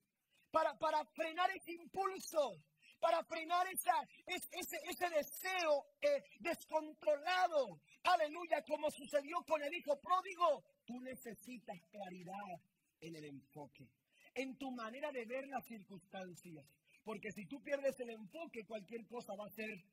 [0.51, 2.65] para, para frenar ese impulso,
[2.99, 3.93] para frenar esa,
[4.25, 7.83] ese, ese deseo eh, descontrolado.
[8.03, 10.65] Aleluya, como sucedió con el hijo pródigo.
[10.87, 12.65] Tú necesitas claridad
[13.03, 13.87] en el enfoque,
[14.33, 16.65] en tu manera de ver las circunstancias.
[17.05, 19.85] Porque si tú pierdes el enfoque, cualquier cosa va a ser,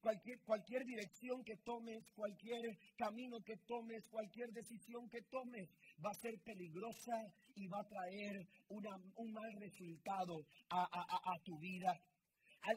[0.00, 5.68] cualquier, cualquier dirección que tomes, cualquier camino que tomes, cualquier decisión que tomes,
[6.04, 11.98] va a ser peligrosa y va a traer un mal resultado a tu vida.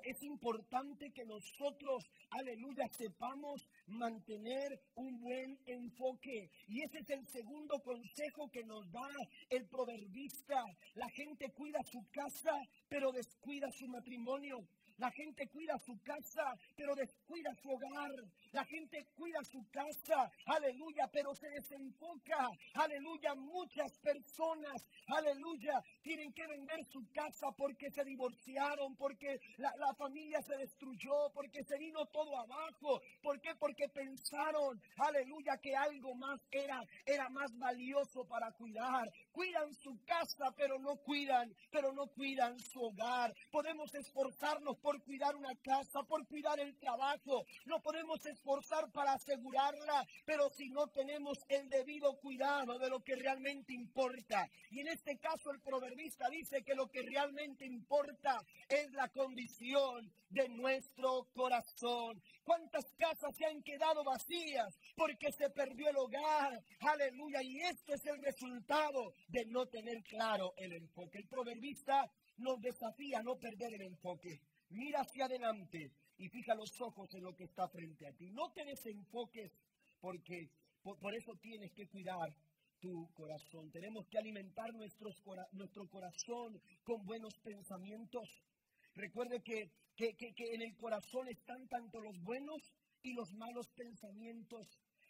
[0.03, 6.49] Es importante que nosotros, aleluya, sepamos mantener un buen enfoque.
[6.67, 9.10] Y ese es el segundo consejo que nos da
[9.49, 10.63] el proverbista.
[10.95, 12.53] La gente cuida su casa,
[12.88, 14.60] pero descuida su matrimonio.
[15.01, 18.11] La gente cuida su casa, pero descuida su hogar.
[18.51, 22.47] La gente cuida su casa, aleluya, pero se desenfoca.
[22.75, 30.39] Aleluya, muchas personas, aleluya, tienen que vender su casa porque se divorciaron, porque la, familia
[30.43, 33.01] se destruyó, porque se vino todo abajo.
[33.23, 33.55] ¿Por qué?
[33.55, 39.09] Porque pensaron, aleluya, que algo más era, era más valioso para cuidar.
[39.31, 43.33] Cuidan su casa, pero no cuidan, pero no cuidan su hogar.
[43.51, 47.45] Podemos esforzarnos por cuidar una casa, por cuidar el trabajo.
[47.65, 53.15] No podemos esforzar para asegurarla, pero si no tenemos el debido cuidado de lo que
[53.15, 54.49] realmente importa.
[54.69, 60.11] Y en este caso el proverbista dice que lo que realmente importa es la condición
[60.31, 62.21] de nuestro corazón.
[62.43, 66.63] ¿Cuántas casas se han quedado vacías porque se perdió el hogar?
[66.79, 67.39] Aleluya.
[67.43, 71.19] Y esto es el resultado de no tener claro el enfoque.
[71.19, 74.39] El proverbista nos desafía no perder el enfoque.
[74.69, 78.29] Mira hacia adelante y fija los ojos en lo que está frente a ti.
[78.31, 79.51] No te desenfoques
[79.99, 80.49] porque
[80.81, 82.33] por, eso tienes que cuidar
[82.79, 83.69] tu corazón.
[83.71, 88.27] Tenemos que alimentar nuestro corazón con buenos pensamientos.
[88.95, 92.62] Recuerde que, que, que en el corazón están tanto los buenos
[93.04, 94.67] y los malos pensamientos.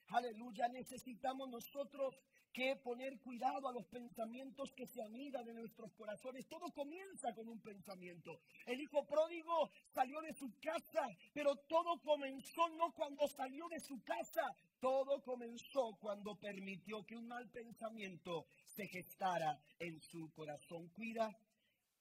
[0.07, 2.15] Aleluya, necesitamos nosotros
[2.51, 6.47] que poner cuidado a los pensamientos que se anidan en nuestros corazones.
[6.47, 8.41] Todo comienza con un pensamiento.
[8.65, 14.03] El hijo pródigo salió de su casa, pero todo comenzó no cuando salió de su
[14.03, 14.41] casa,
[14.79, 20.89] todo comenzó cuando permitió que un mal pensamiento se gestara en su corazón.
[20.89, 21.33] Cuida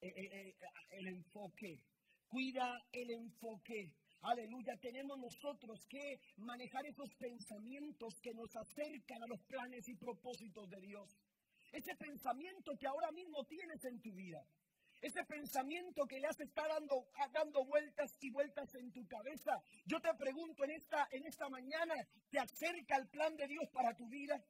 [0.01, 1.79] el enfoque,
[2.29, 3.93] cuida el enfoque.
[4.23, 10.69] Aleluya, tenemos nosotros que manejar esos pensamientos que nos acercan a los planes y propósitos
[10.69, 11.09] de Dios.
[11.73, 14.45] Ese pensamiento que ahora mismo tienes en tu vida.
[15.01, 19.53] Ese pensamiento que ya se está dando, dando vueltas y vueltas en tu cabeza.
[19.87, 21.95] Yo te pregunto en esta, en esta mañana,
[22.29, 24.45] ¿te acerca el plan de Dios para tu vida?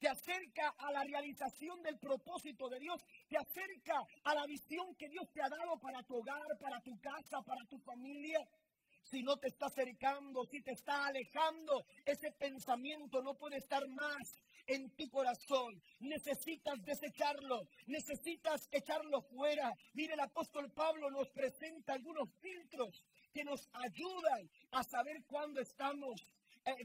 [0.00, 5.08] te acerca a la realización del propósito de Dios, te acerca a la visión que
[5.08, 8.40] Dios te ha dado para tu hogar, para tu casa, para tu familia
[9.04, 14.36] si no te está acercando, si te está alejando, ese pensamiento no puede estar más
[14.66, 15.82] en tu corazón.
[15.98, 19.72] Necesitas desecharlo, necesitas echarlo fuera.
[19.94, 26.22] Mire, el apóstol Pablo nos presenta algunos filtros que nos ayudan a saber cuándo estamos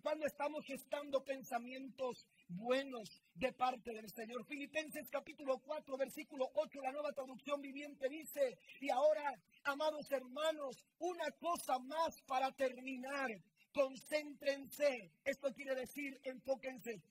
[0.01, 4.45] cuando estamos gestando pensamientos buenos de parte del Señor.
[4.45, 9.33] Filipenses capítulo 4, versículo 8, la nueva traducción viviente dice, y ahora,
[9.63, 13.29] amados hermanos, una cosa más para terminar,
[13.73, 15.11] concéntrense.
[15.23, 17.01] Esto quiere decir, enfóquense.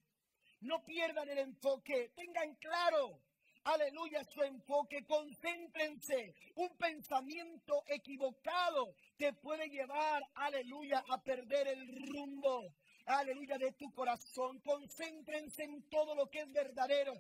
[0.61, 3.21] No pierdan el enfoque, tengan claro
[3.65, 6.35] aleluya, su enfoque, concéntrense.
[6.57, 12.75] Un pensamiento equivocado te puede llevar, aleluya, a perder el rumbo,
[13.07, 14.61] aleluya, de tu corazón.
[14.61, 17.15] Concéntrense en todo lo que es verdadero,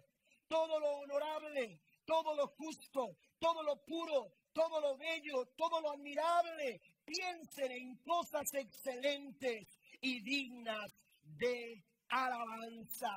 [0.48, 6.80] todo lo honorable, todo lo justo, todo lo puro, todo lo bello, todo lo admirable.
[7.04, 13.10] Piensen en cosas excelentes y dignas de alabanza.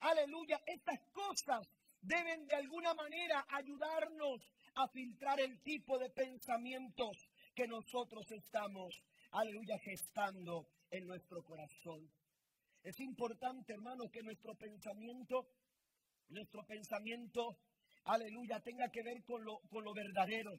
[0.00, 1.66] Aleluya, estas cosas
[2.06, 4.40] deben de alguna manera ayudarnos
[4.74, 7.16] a filtrar el tipo de pensamientos
[7.54, 8.94] que nosotros estamos,
[9.32, 12.08] aleluya, gestando en nuestro corazón.
[12.82, 15.48] Es importante, hermano, que nuestro pensamiento,
[16.28, 17.58] nuestro pensamiento,
[18.04, 20.52] aleluya, tenga que ver con lo, con lo verdadero,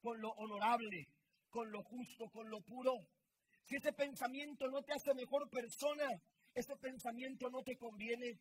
[0.00, 1.06] con lo honorable,
[1.48, 2.94] con lo justo, con lo puro.
[3.64, 6.08] Si ese pensamiento no te hace mejor persona,
[6.54, 8.40] ese pensamiento no te conviene.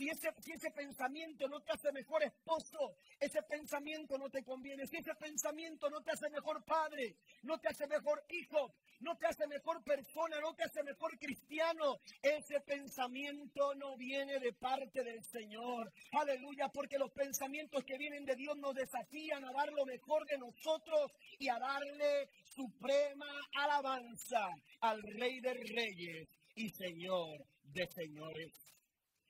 [0.00, 4.86] Si ese, pensamiento no te hace mejor esposo, ese pensamiento no te conviene.
[4.86, 9.26] Si ese pensamiento no te hace mejor padre, no te hace mejor hijo, no te
[9.26, 15.22] hace mejor persona, no te hace mejor cristiano, ese pensamiento no viene de parte del
[15.22, 15.92] Señor.
[16.12, 20.38] Aleluya, porque los pensamientos que vienen de Dios nos desafían a dar lo mejor de
[20.38, 24.48] nosotros y a darle suprema alabanza
[24.80, 28.70] al Rey de Reyes y Señor de Señores.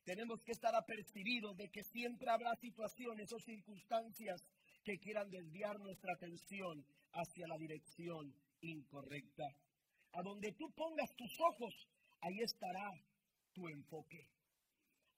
[0.05, 4.41] Tenemos que estar apercibidos de que siempre habrá situaciones o circunstancias
[4.85, 9.45] que quieran desviar nuestra atención hacia la dirección incorrecta.
[10.13, 11.75] A donde tú pongas tus ojos,
[12.21, 12.91] ahí estará
[13.53, 14.27] tu enfoque.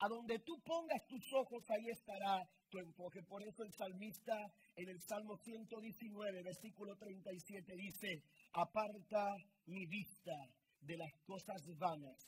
[0.00, 3.22] A donde tú pongas tus ojos, ahí estará tu enfoque.
[3.22, 4.34] Por eso el salmista
[4.74, 10.34] en el Salmo 119, versículo 37 dice, aparta mi vista
[10.80, 12.18] de las cosas vanas,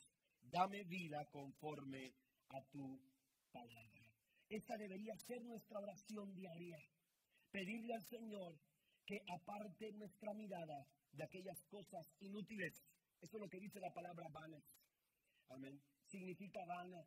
[0.43, 2.13] dame vida conforme
[2.55, 2.99] a tu
[3.51, 4.05] palabra.
[4.49, 6.77] Esta debería ser nuestra oración diaria.
[7.51, 8.59] Pedirle al Señor
[9.05, 12.73] que aparte nuestra mirada de aquellas cosas inútiles.
[13.21, 14.63] Eso es lo que dice la palabra vanas.
[15.49, 15.81] Amén.
[16.07, 17.01] Significa vana.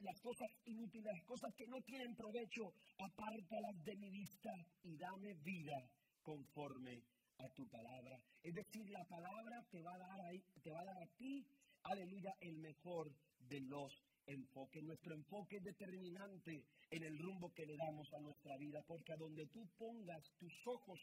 [0.00, 4.50] Las cosas inútiles, cosas que no tienen provecho, apártalas de mi vista
[4.82, 5.76] y dame vida
[6.22, 7.02] conforme
[7.38, 8.18] a tu palabra.
[8.42, 11.44] Es decir, la palabra te va a dar, ahí, te va a, dar a ti,
[11.82, 13.92] aleluya, el mejor de los
[14.26, 14.82] enfoque.
[14.82, 19.16] Nuestro enfoque es determinante en el rumbo que le damos a nuestra vida, porque a
[19.16, 21.00] donde tú pongas tus ojos,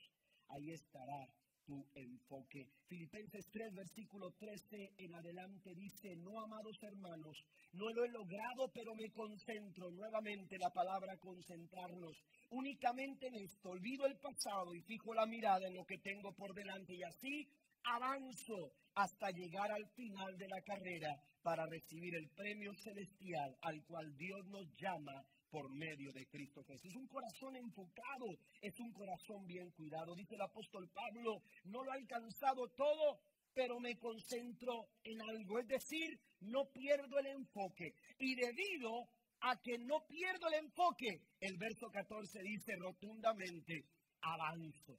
[0.49, 1.27] ahí estará
[1.65, 2.67] tu enfoque.
[2.87, 7.37] Filipenses 3, versículo 13 en adelante dice, no amados hermanos,
[7.73, 12.17] no lo he logrado, pero me concentro nuevamente la palabra concentrarnos
[12.49, 16.53] únicamente en esto, olvido el pasado y fijo la mirada en lo que tengo por
[16.53, 17.47] delante y así
[17.83, 24.15] avanzo hasta llegar al final de la carrera para recibir el premio celestial al cual
[24.17, 26.91] Dios nos llama por medio de Cristo Jesús.
[26.91, 28.25] Es un corazón enfocado,
[28.61, 30.15] es un corazón bien cuidado.
[30.15, 33.19] Dice el apóstol Pablo, no lo ha alcanzado todo,
[33.53, 35.59] pero me concentro en algo.
[35.59, 37.93] Es decir, no pierdo el enfoque.
[38.17, 39.09] Y debido
[39.41, 43.85] a que no pierdo el enfoque, el verso 14 dice rotundamente,
[44.21, 44.97] avanzo.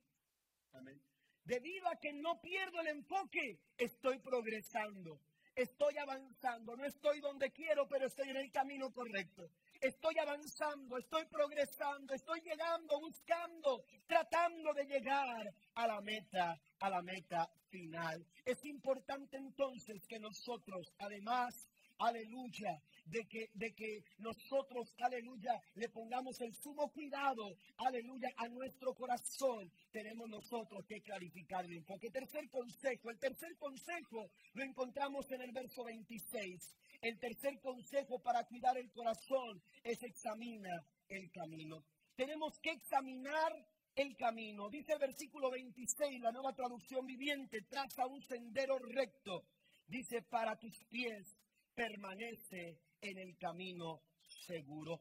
[1.44, 5.18] Debido a que no pierdo el enfoque, estoy progresando.
[5.54, 9.50] Estoy avanzando, no estoy donde quiero, pero estoy en el camino correcto.
[9.80, 17.02] Estoy avanzando, estoy progresando, estoy llegando, buscando, tratando de llegar a la meta, a la
[17.02, 18.24] meta final.
[18.44, 26.40] Es importante entonces que nosotros, además, aleluya, de que, de que nosotros, aleluya, le pongamos
[26.40, 31.84] el sumo cuidado, aleluya, a nuestro corazón, tenemos nosotros que clarificar el.
[31.84, 36.76] Tercer consejo, el tercer consejo lo encontramos en el verso 26.
[37.00, 40.70] El tercer consejo para cuidar el corazón es examina
[41.08, 41.84] el camino.
[42.14, 43.52] Tenemos que examinar
[43.96, 44.68] el camino.
[44.70, 49.44] Dice el versículo 26, la nueva traducción viviente, traza un sendero recto.
[49.86, 51.36] Dice, para tus pies
[51.74, 54.00] permanece en el camino
[54.46, 55.00] seguro.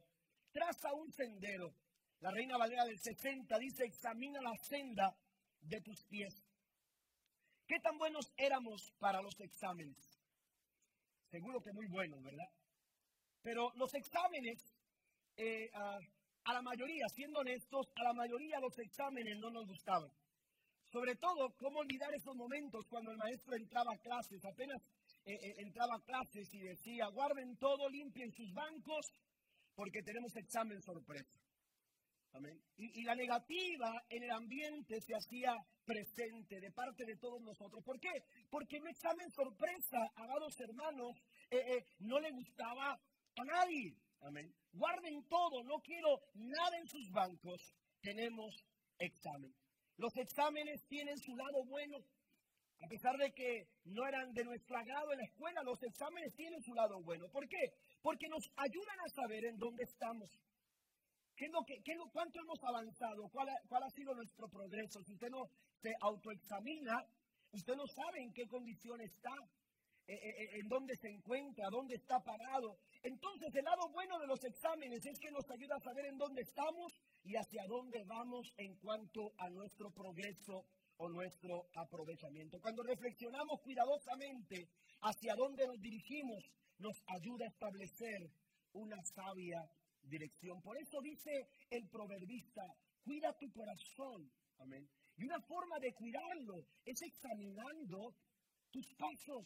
[0.52, 1.74] Traza un sendero.
[2.20, 5.16] La Reina Valera del 60 dice, examina la senda
[5.62, 6.34] de tus pies.
[7.66, 9.98] ¿Qué tan buenos éramos para los exámenes?
[11.30, 12.50] Seguro que muy buenos, ¿verdad?
[13.42, 14.76] Pero los exámenes,
[15.38, 15.98] eh, a,
[16.44, 20.12] a la mayoría, siendo honestos, a la mayoría los exámenes no nos gustaban.
[20.92, 24.44] Sobre todo, ¿cómo olvidar esos momentos cuando el maestro entraba a clases?
[24.44, 24.82] Apenas
[25.26, 29.06] eh, eh, entraba a clases y decía, guarden todo, limpien sus bancos,
[29.76, 31.40] porque tenemos examen sorpresa.
[32.34, 32.58] Amén.
[32.78, 35.54] Y, la negativa en el ambiente se hacía
[35.86, 37.84] presente de parte de todos nosotros.
[37.84, 38.10] ¿Por qué?
[38.50, 41.18] Porque un examen sorpresa, amados hermanos,
[41.50, 43.98] eh, no le gustaba a nadie.
[44.22, 44.54] Amén.
[44.72, 47.76] Guarden todo, no quiero nada en sus bancos.
[48.02, 48.56] Tenemos
[48.98, 49.54] examen.
[49.98, 51.98] Los exámenes tienen su lado bueno
[52.82, 56.62] a pesar de que no eran de nuestro agrado en la escuela, los exámenes tienen
[56.62, 57.30] su lado bueno.
[57.30, 57.74] ¿Por qué?
[58.02, 60.30] Porque nos ayudan a saber en dónde estamos.
[61.36, 63.30] ¿Qué lo que, qué ¿Cuánto hemos avanzado?
[63.30, 65.02] ¿Cuál ha, ¿Cuál ha sido nuestro progreso?
[65.04, 65.50] Si usted no
[65.82, 67.06] se autoexamina,
[67.52, 69.34] usted no sabe en qué condición está,
[70.08, 72.78] eh, eh, eh, en dónde se encuentra, dónde está parado.
[73.04, 76.42] Entonces, el lado bueno de los exámenes es que nos ayuda a saber en dónde
[76.42, 76.92] estamos
[77.24, 80.66] y hacia dónde vamos en cuanto a nuestro progreso
[81.10, 82.60] nuestro aprovechamiento.
[82.60, 84.70] Cuando reflexionamos cuidadosamente
[85.02, 86.44] hacia dónde nos dirigimos,
[86.78, 88.32] nos ayuda a establecer
[88.74, 89.60] una sabia
[90.04, 90.62] dirección.
[90.62, 92.64] Por eso dice el proverbista,
[93.04, 94.32] cuida tu corazón.
[94.60, 94.88] Amén.
[95.18, 98.16] Y una forma de cuidarlo es examinando
[98.72, 99.46] tus pasos,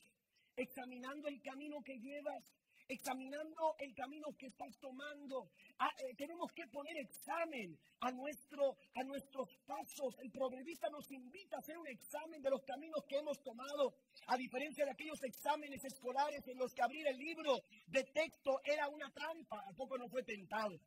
[0.55, 2.53] examinando el camino que llevas,
[2.87, 5.49] examinando el camino que estás tomando.
[5.79, 10.15] Ah, eh, tenemos que poner examen a, nuestro, a nuestros pasos.
[10.21, 13.95] El proverbista nos invita a hacer un examen de los caminos que hemos tomado,
[14.27, 17.53] a diferencia de aquellos exámenes escolares en los que abrir el libro
[17.87, 19.63] de texto era una trampa.
[19.67, 20.79] ¿A poco no fue tentado?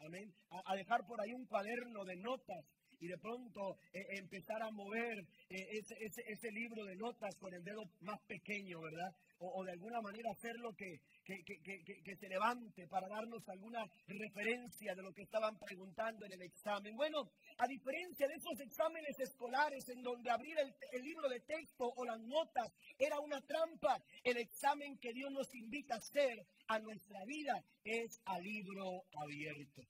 [0.00, 0.34] Amén.
[0.50, 2.64] A, dejar por ahí un cuaderno de notas
[3.00, 7.62] y de pronto eh, empezar a mover eh, ese, ese, libro de notas con el
[7.62, 9.14] dedo más pequeño, ¿verdad?
[9.52, 15.02] O, de alguna manera hacer lo que, que, se levante para darnos alguna referencia de
[15.02, 16.96] lo que estaban preguntando en el examen.
[16.96, 21.92] Bueno, a diferencia de esos exámenes escolares en donde abrir el, el libro de texto
[21.96, 26.78] o las notas era una trampa, el examen que Dios nos invita a hacer a
[26.78, 29.82] nuestra vida es a libro abierto.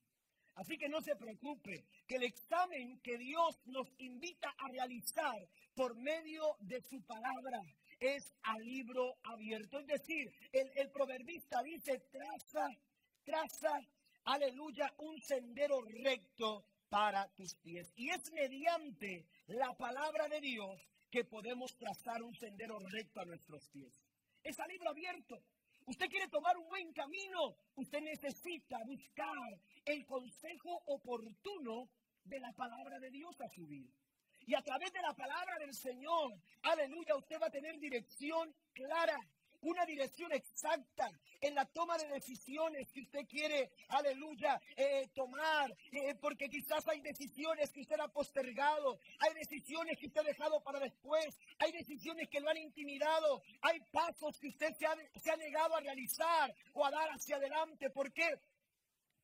[0.56, 5.34] Así que no se preocupe, que el examen que Dios nos invita a realizar
[5.74, 7.60] por medio de su palabra
[8.04, 9.78] es a libro abierto.
[9.78, 12.68] Es decir, el, el proverbista dice, traza,
[13.24, 13.80] traza,
[14.24, 17.92] aleluya, un sendero recto para tus pies.
[17.96, 20.80] Y es mediante la palabra de Dios
[21.10, 24.00] que podemos trazar un sendero recto a nuestros pies.
[24.42, 25.42] Es a libro abierto.
[25.86, 31.90] Usted quiere tomar un buen camino, usted necesita buscar el consejo oportuno
[32.24, 33.92] de la palabra de Dios a su vida.
[34.46, 39.18] Y a través de la palabra del Señor, aleluya, usted va a tener dirección clara,
[39.62, 46.14] una dirección exacta en la toma de decisiones que usted quiere, aleluya, eh, tomar, eh,
[46.20, 50.78] porque quizás hay decisiones que usted ha postergado, hay decisiones que usted ha dejado para
[50.78, 55.36] después, hay decisiones que lo han intimidado, hay pasos que usted se ha, se ha
[55.36, 57.88] negado a realizar o a dar hacia adelante.
[57.88, 58.38] ¿Por qué?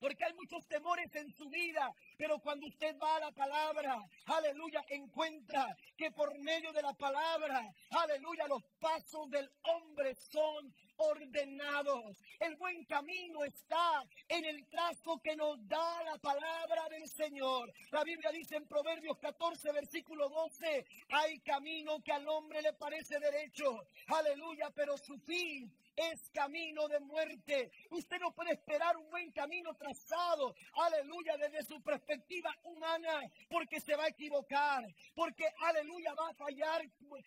[0.00, 4.82] Porque hay muchos temores en su vida, pero cuando usted va a la palabra, aleluya,
[4.88, 12.16] encuentra que por medio de la palabra, aleluya, los pasos del hombre son ordenados.
[12.38, 17.72] El buen camino está en el trazo que nos da la palabra del Señor.
[17.90, 23.18] La Biblia dice en Proverbios 14, versículo 12, hay camino que al hombre le parece
[23.18, 25.70] derecho, aleluya, pero su fin
[26.12, 27.70] es camino de muerte.
[27.90, 33.94] Usted no puede esperar un buen camino trazado, aleluya, desde su perspectiva humana, porque se
[33.96, 34.84] va a equivocar,
[35.14, 36.82] porque, aleluya, va a fallar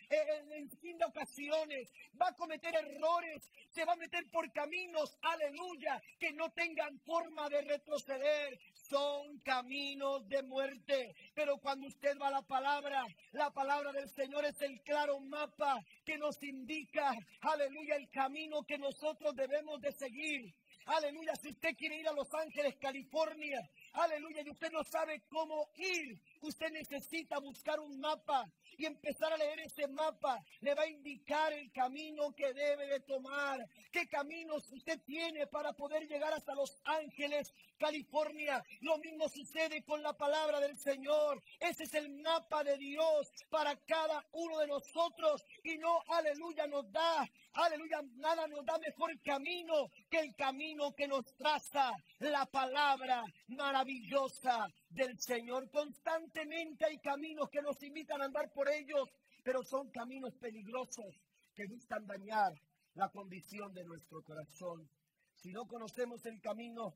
[0.09, 6.01] en, fin de ocasiones, va a cometer errores, se va a meter por caminos, aleluya,
[6.19, 8.59] que no tengan forma de retroceder.
[8.89, 11.15] Son caminos de muerte.
[11.33, 15.79] Pero cuando usted va a la palabra, la palabra del Señor es el claro mapa
[16.05, 20.53] que nos indica, aleluya, el camino que nosotros debemos de seguir.
[20.85, 23.57] Aleluya, si usted quiere ir a Los Ángeles, California,
[23.93, 29.37] aleluya, y usted no sabe cómo ir, usted necesita buscar un mapa y empezar a
[29.37, 30.43] leer ese mapa.
[30.61, 35.73] Le va a indicar el camino que debe de tomar, qué caminos usted tiene para
[35.73, 38.63] poder llegar hasta Los Ángeles, California.
[38.81, 41.41] Lo mismo sucede con la palabra del Señor.
[41.59, 46.91] Ese es el mapa de Dios para cada uno de nosotros y no, aleluya, nos
[46.91, 53.23] da, aleluya, nada nos da mejor camino que el camino que nos traza la palabra
[53.47, 55.69] maravillosa del Señor.
[55.71, 59.09] Constantemente hay caminos que nos invitan a andar por ellos,
[59.43, 61.21] pero son caminos peligrosos
[61.53, 62.53] que buscan dañar
[62.95, 64.89] la condición de nuestro corazón.
[65.35, 66.93] Si no conocemos el camino,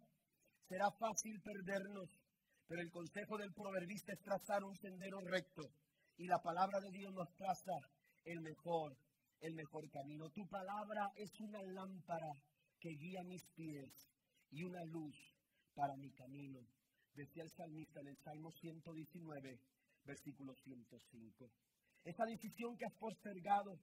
[0.68, 2.10] será fácil perdernos,
[2.68, 5.64] pero el consejo del proverbista es trazar un sendero recto
[6.18, 7.74] y la palabra de Dios nos traza
[8.24, 8.98] el mejor,
[9.42, 10.30] el mejor camino.
[10.30, 12.32] Tu palabra es una lámpara
[12.80, 13.92] que guía mis pies
[14.52, 15.16] y una luz
[15.74, 16.60] para mi camino.
[17.14, 19.60] Decía el salmista en el Salmo 119,
[20.06, 21.50] versículo 105.
[22.04, 23.74] Esa decisión que has postergado,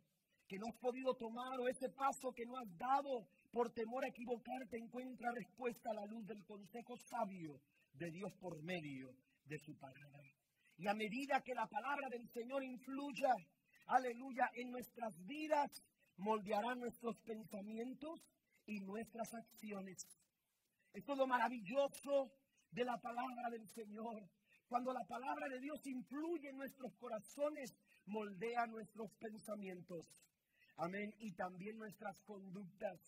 [0.46, 4.08] que no has podido tomar o ese paso que no has dado por temor a
[4.08, 7.60] equivocarte, encuentra respuesta a la luz del consejo sabio
[7.94, 9.10] de Dios por medio
[9.46, 10.24] de su palabra.
[10.76, 13.30] Y a medida que la palabra del Señor influya,
[13.86, 15.70] aleluya, en nuestras vidas,
[16.16, 18.20] moldeará nuestros pensamientos
[18.66, 20.06] y nuestras acciones.
[20.92, 22.30] Esto es lo maravilloso
[22.70, 24.28] de la palabra del Señor.
[24.68, 27.74] Cuando la palabra de Dios influye en nuestros corazones,
[28.06, 30.06] moldea nuestros pensamientos.
[30.76, 31.12] Amén.
[31.18, 32.98] Y también nuestras conductas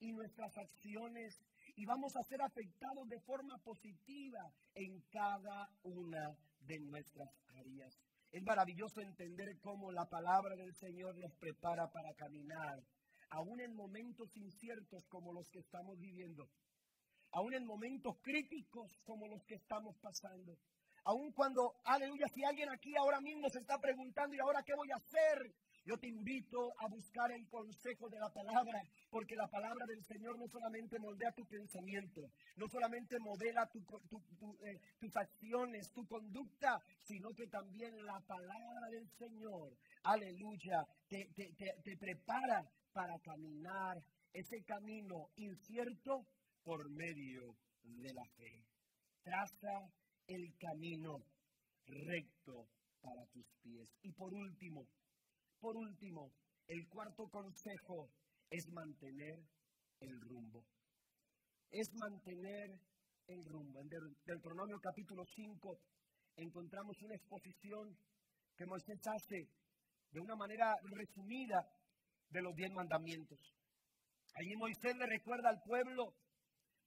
[0.00, 1.40] y nuestras acciones.
[1.76, 4.40] Y vamos a ser afectados de forma positiva
[4.74, 7.94] en cada una de nuestras áreas.
[8.36, 12.84] Es maravilloso entender cómo la palabra del Señor nos prepara para caminar,
[13.30, 16.46] aún en momentos inciertos como los que estamos viviendo
[17.32, 20.56] aún en momentos críticos como los que estamos pasando.
[21.04, 24.90] Aún cuando, aleluya, si alguien aquí ahora mismo se está preguntando, ¿y ahora qué voy
[24.90, 25.54] a hacer?
[25.86, 30.36] Yo te invito a buscar el consejo de la palabra, porque la palabra del Señor
[30.36, 32.22] no solamente moldea tu pensamiento,
[32.56, 39.76] no solamente modela eh, tus acciones, tu conducta, sino que también la palabra del Señor,
[40.02, 41.30] aleluya, te,
[41.84, 46.26] te prepara para caminar ese camino incierto
[46.64, 48.64] por medio de la fe.
[49.22, 49.88] Traza
[50.26, 51.22] el camino
[51.86, 52.66] recto
[53.00, 53.88] para tus pies.
[54.02, 54.88] Y por último,
[55.60, 56.32] por último,
[56.66, 58.10] el cuarto consejo
[58.50, 59.38] es mantener
[60.00, 60.64] el rumbo.
[61.70, 62.70] Es mantener
[63.26, 63.80] el rumbo.
[63.80, 63.88] En
[64.24, 65.78] Deuteronomio capítulo 5
[66.36, 67.96] encontramos una exposición
[68.56, 69.48] que Moisés hace
[70.10, 71.60] de una manera resumida
[72.30, 73.38] de los diez mandamientos.
[74.34, 76.14] Allí Moisés le recuerda al pueblo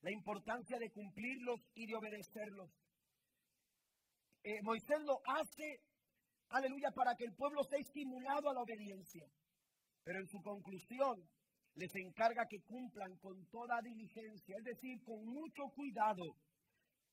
[0.01, 2.69] la importancia de cumplirlos y de obedecerlos.
[4.43, 5.81] Eh, Moisés lo hace,
[6.49, 9.25] aleluya, para que el pueblo sea estimulado a la obediencia.
[10.03, 11.23] Pero en su conclusión
[11.75, 16.23] les encarga que cumplan con toda diligencia, es decir, con mucho cuidado.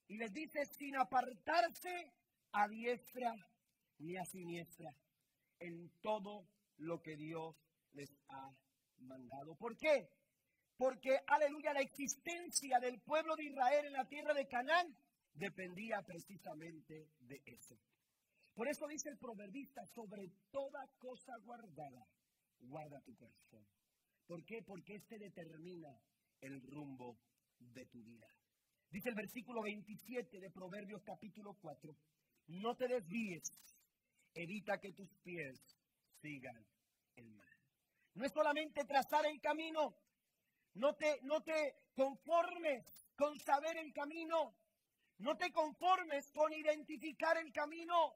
[0.09, 2.13] Y les dice sin apartarse
[2.53, 3.35] a diestra
[3.99, 4.91] ni a siniestra
[5.59, 6.47] en todo
[6.79, 7.57] lo que Dios
[7.93, 8.51] les ha
[8.99, 9.57] mandado.
[9.57, 10.09] ¿Por qué?
[10.77, 14.95] porque, aleluya, la existencia del pueblo de Israel en la tierra de Canaán
[15.33, 17.77] dependía precisamente de eso.
[18.57, 22.07] Por eso dice el proverbista, sobre toda cosa guardada,
[22.61, 23.67] guarda tu corazón.
[24.27, 24.63] ¿Por qué?
[24.63, 25.95] Porque este determina
[26.41, 27.19] el rumbo
[27.59, 28.27] de tu vida.
[28.89, 31.95] Dice el versículo 27 de Proverbios capítulo 4,
[32.47, 33.43] no te desvíes,
[34.33, 35.61] evita que tus pies
[36.23, 36.67] sigan
[37.17, 37.47] el mal.
[38.15, 39.95] No es solamente trazar el camino,
[40.73, 44.55] no te, no te conformes con saber el camino.
[45.19, 48.15] No te conformes con identificar el camino.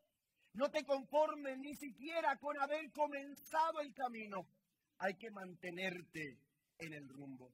[0.54, 4.46] No te conformes ni siquiera con haber comenzado el camino.
[4.98, 6.38] Hay que mantenerte
[6.78, 7.52] en el rumbo.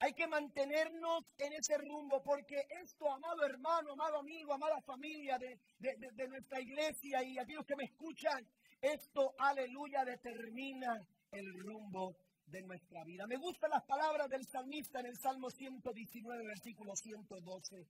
[0.00, 5.56] Hay que mantenernos en ese rumbo porque esto, amado hermano, amado amigo, amada familia de,
[5.78, 8.44] de nuestra iglesia y aquellos que me escuchan,
[8.80, 12.16] esto, aleluya, determina el rumbo
[12.46, 13.28] de nuestra vida.
[13.28, 17.86] Me gustan las palabras del salmista en el Salmo 119, versículo 112.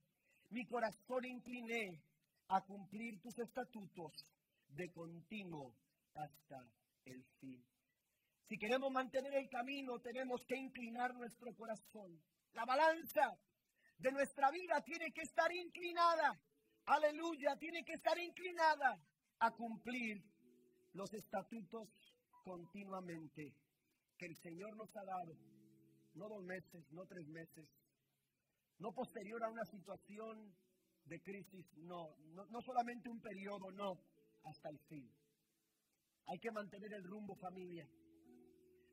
[0.51, 1.99] Mi corazón incliné
[2.49, 4.32] a cumplir tus estatutos
[4.75, 5.75] de continuo
[6.15, 6.67] hasta
[7.05, 7.63] el fin.
[8.47, 12.21] Si queremos mantener el camino, tenemos que inclinar nuestro corazón.
[12.53, 13.37] La balanza
[13.97, 16.39] de nuestra vida tiene que estar inclinada.
[16.85, 18.99] Aleluya, tiene que estar inclinada
[19.39, 20.21] a cumplir
[20.93, 21.89] los estatutos
[22.43, 23.55] continuamente
[24.17, 25.33] que el Señor nos ha dado.
[26.15, 27.67] No dos meses, no tres meses,
[28.77, 30.53] no posterior a una situación
[31.05, 33.97] de crisis, no, no, no solamente un periodo, no,
[34.43, 35.09] hasta el fin.
[36.27, 37.87] Hay que mantener el rumbo familia.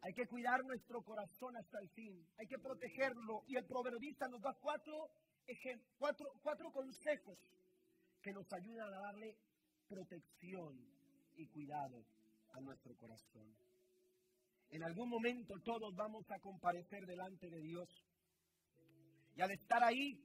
[0.03, 2.27] Hay que cuidar nuestro corazón hasta el fin.
[2.39, 3.45] Hay que protegerlo.
[3.47, 5.11] Y el proverbista nos da cuatro,
[5.99, 7.39] cuatro, cuatro consejos
[8.23, 9.37] que nos ayudan a darle
[9.89, 10.79] protección
[11.37, 12.05] y cuidado
[12.53, 13.55] a nuestro corazón.
[14.71, 17.89] En algún momento todos vamos a comparecer delante de Dios.
[19.37, 20.19] Y al estar ahí,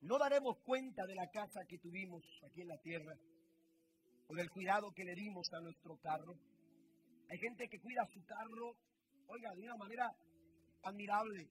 [0.00, 3.18] no daremos cuenta de la casa que tuvimos aquí en la tierra
[4.28, 6.34] o del cuidado que le dimos a nuestro carro.
[7.30, 8.76] Hay gente que cuida su carro,
[9.26, 10.10] oiga, de una manera
[10.82, 11.50] admirable.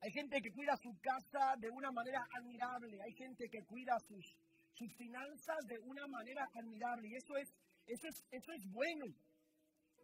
[0.00, 3.00] Hay gente que cuida su casa de una manera admirable.
[3.02, 4.36] Hay gente que cuida sus,
[4.74, 7.08] sus finanzas de una manera admirable.
[7.08, 7.54] Y eso es,
[7.86, 9.06] eso es, eso es bueno.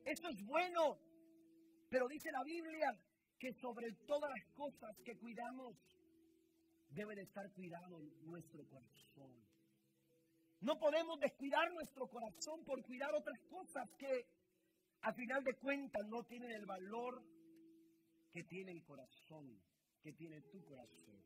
[0.04, 0.96] Eso es bueno.
[1.90, 2.96] Pero dice la Biblia
[3.38, 5.74] que sobre todas las cosas que cuidamos,
[6.90, 9.49] debe de estar cuidado nuestro corazón.
[10.60, 14.26] No podemos descuidar nuestro corazón por cuidar otras cosas que
[15.02, 17.22] a final de cuentas no tienen el valor
[18.30, 19.58] que tiene el corazón,
[20.02, 21.18] que tiene tu corazón.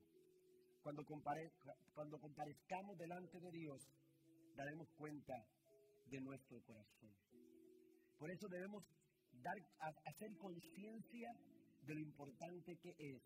[0.83, 1.05] Cuando,
[1.95, 3.83] cuando comparezcamos delante de Dios,
[4.55, 5.35] daremos cuenta
[6.07, 7.11] de nuestro corazón.
[8.19, 8.85] Por eso debemos
[9.43, 9.57] dar,
[10.05, 11.33] hacer conciencia
[11.83, 13.23] de lo importante que es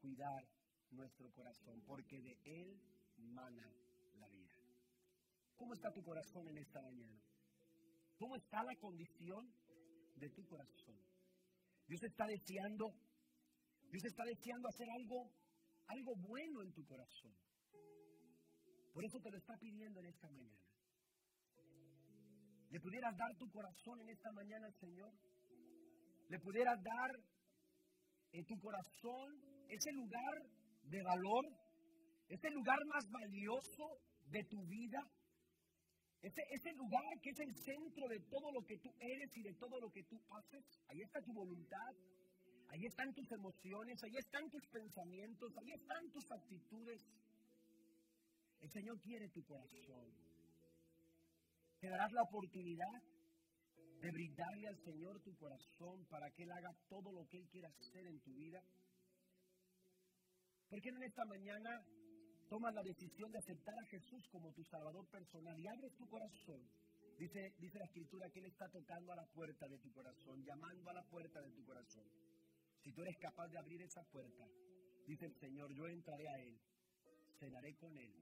[0.00, 0.46] cuidar
[0.90, 2.80] nuestro corazón, porque de él
[3.16, 3.87] mana.
[5.58, 7.20] ¿Cómo está tu corazón en esta mañana?
[8.16, 9.52] ¿Cómo está la condición
[10.14, 10.96] de tu corazón?
[11.86, 12.86] Dios está deseando,
[13.90, 15.30] Dios está deseando hacer algo,
[15.88, 17.34] algo bueno en tu corazón.
[18.92, 20.68] Por eso te lo está pidiendo en esta mañana.
[22.70, 25.12] ¿Le pudieras dar tu corazón en esta mañana al Señor?
[26.28, 27.10] ¿Le pudieras dar
[28.32, 29.28] en tu corazón
[29.68, 30.34] ese lugar
[30.84, 31.44] de valor,
[32.28, 33.84] ese lugar más valioso
[34.26, 35.00] de tu vida,
[36.22, 39.54] ese, ese lugar que es el centro de todo lo que tú eres y de
[39.54, 41.94] todo lo que tú haces, ahí está tu voluntad,
[42.68, 47.00] ahí están tus emociones, ahí están tus pensamientos, ahí están tus actitudes.
[48.60, 50.12] El Señor quiere tu corazón.
[51.80, 53.02] Te darás la oportunidad
[54.00, 57.68] de brindarle al Señor tu corazón para que Él haga todo lo que Él quiera
[57.68, 58.60] hacer en tu vida.
[60.68, 61.70] ¿Por qué en esta mañana
[62.48, 66.60] tomas la decisión de aceptar a Jesús como tu Salvador personal y abres tu corazón?
[67.18, 70.88] Dice, dice la Escritura que Él está tocando a la puerta de tu corazón, llamando
[70.90, 72.04] a la puerta de tu corazón.
[72.82, 74.46] Si tú eres capaz de abrir esa puerta,
[75.06, 76.58] dice el Señor, yo entraré a Él,
[77.38, 78.14] cenaré con Él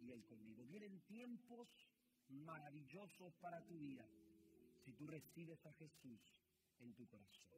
[0.00, 0.64] y Él conmigo.
[0.64, 1.68] Vienen tiempos
[2.28, 4.06] maravillosos para tu vida
[4.84, 6.20] si tú recibes a Jesús
[6.80, 7.48] en tu corazón.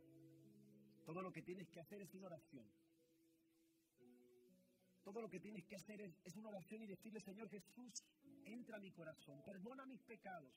[1.04, 2.66] Todo lo que tienes que hacer es una oración
[5.12, 7.92] todo lo que tienes que hacer es, una oración y decirle, Señor Jesús,
[8.44, 10.54] entra a mi corazón, perdona mis pecados,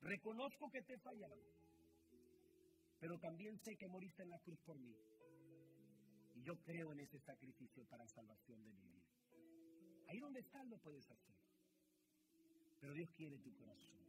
[0.00, 1.36] reconozco que te he fallado,
[3.00, 4.94] pero también sé que moriste en la cruz por mí.
[6.34, 9.02] Y yo creo en ese sacrificio para salvación de mi vida.
[10.06, 11.34] Ahí donde estás lo puedes hacer.
[12.80, 14.00] Pero Dios quiere tu corazón.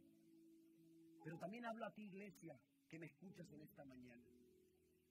[1.24, 2.58] Pero también hablo a ti, iglesia,
[2.88, 4.24] que me escuchas en esta mañana.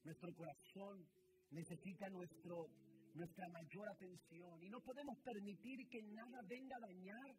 [0.04, 1.06] Nuestro corazón
[1.52, 2.70] necesita nuestro
[3.14, 7.36] nuestra mayor atención y no podemos permitir que nada venga a dañar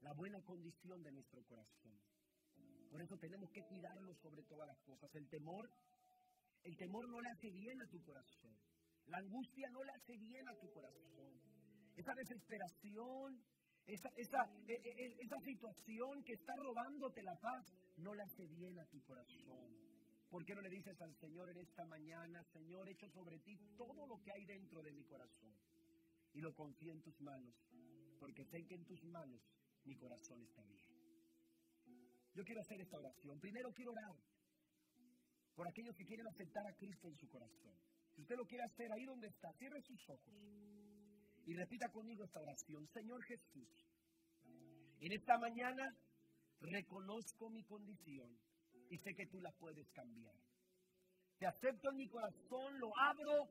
[0.00, 1.98] la buena condición de nuestro corazón.
[2.90, 5.14] Por eso tenemos que cuidarlo sobre todas las cosas.
[5.14, 5.68] El temor,
[6.64, 8.54] el temor no le hace bien a tu corazón.
[9.06, 11.40] La angustia no le hace bien a tu corazón.
[11.96, 13.42] Esa desesperación,
[13.86, 14.38] esa, esa,
[14.68, 17.64] e, e, e, esa situación que está robándote la paz,
[17.96, 19.87] no le hace bien a tu corazón.
[20.30, 24.06] ¿Por qué no le dices al Señor en esta mañana, Señor, echo sobre ti todo
[24.06, 25.54] lo que hay dentro de mi corazón
[26.34, 27.54] y lo confío en tus manos,
[28.20, 29.40] porque sé que en tus manos
[29.84, 30.84] mi corazón está bien.
[32.34, 33.40] Yo quiero hacer esta oración.
[33.40, 34.16] Primero quiero orar
[35.54, 37.74] por aquellos que quieren aceptar a Cristo en su corazón.
[38.14, 40.34] Si usted lo quiere hacer ahí donde está, cierre sus ojos
[41.46, 42.86] y repita conmigo esta oración.
[42.92, 43.68] Señor Jesús,
[45.00, 45.84] en esta mañana
[46.60, 48.38] reconozco mi condición
[48.90, 50.34] y sé que tú la puedes cambiar.
[51.38, 53.48] Te acepto en mi corazón, lo abro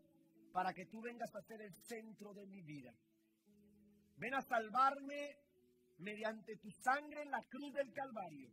[0.52, 2.94] para que tú vengas a ser el centro de mi vida.
[4.18, 5.38] Ven a salvarme
[6.00, 8.52] mediante tu sangre en la cruz del Calvario.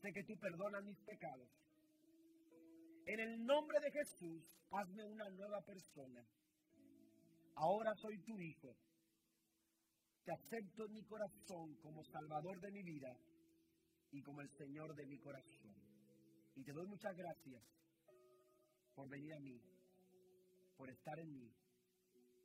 [0.00, 1.48] Sé que tú perdonas mis pecados.
[3.06, 6.24] En el nombre de Jesús, hazme una nueva persona.
[7.54, 8.76] Ahora soy tu hijo.
[10.24, 13.16] Te acepto en mi corazón como Salvador de mi vida
[14.10, 15.77] y como el Señor de mi corazón.
[16.58, 17.62] Y te doy muchas gracias
[18.92, 19.62] por venir a mí,
[20.76, 21.54] por estar en mí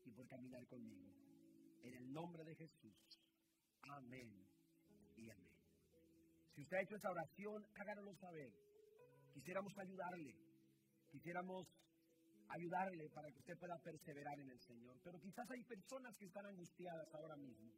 [0.05, 1.09] y por caminar conmigo.
[1.81, 2.93] En el nombre de Jesús.
[3.81, 4.31] Amén
[5.17, 5.55] y amén.
[6.53, 8.53] Si usted ha hecho esa oración, háganoslo saber.
[9.33, 10.35] Quisiéramos ayudarle.
[11.09, 11.67] Quisiéramos
[12.49, 14.95] ayudarle para que usted pueda perseverar en el Señor.
[15.03, 17.71] Pero quizás hay personas que están angustiadas ahora mismo.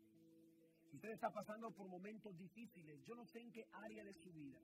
[0.91, 3.01] Usted está pasando por momentos difíciles.
[3.05, 4.59] Yo no sé en qué área de su vida.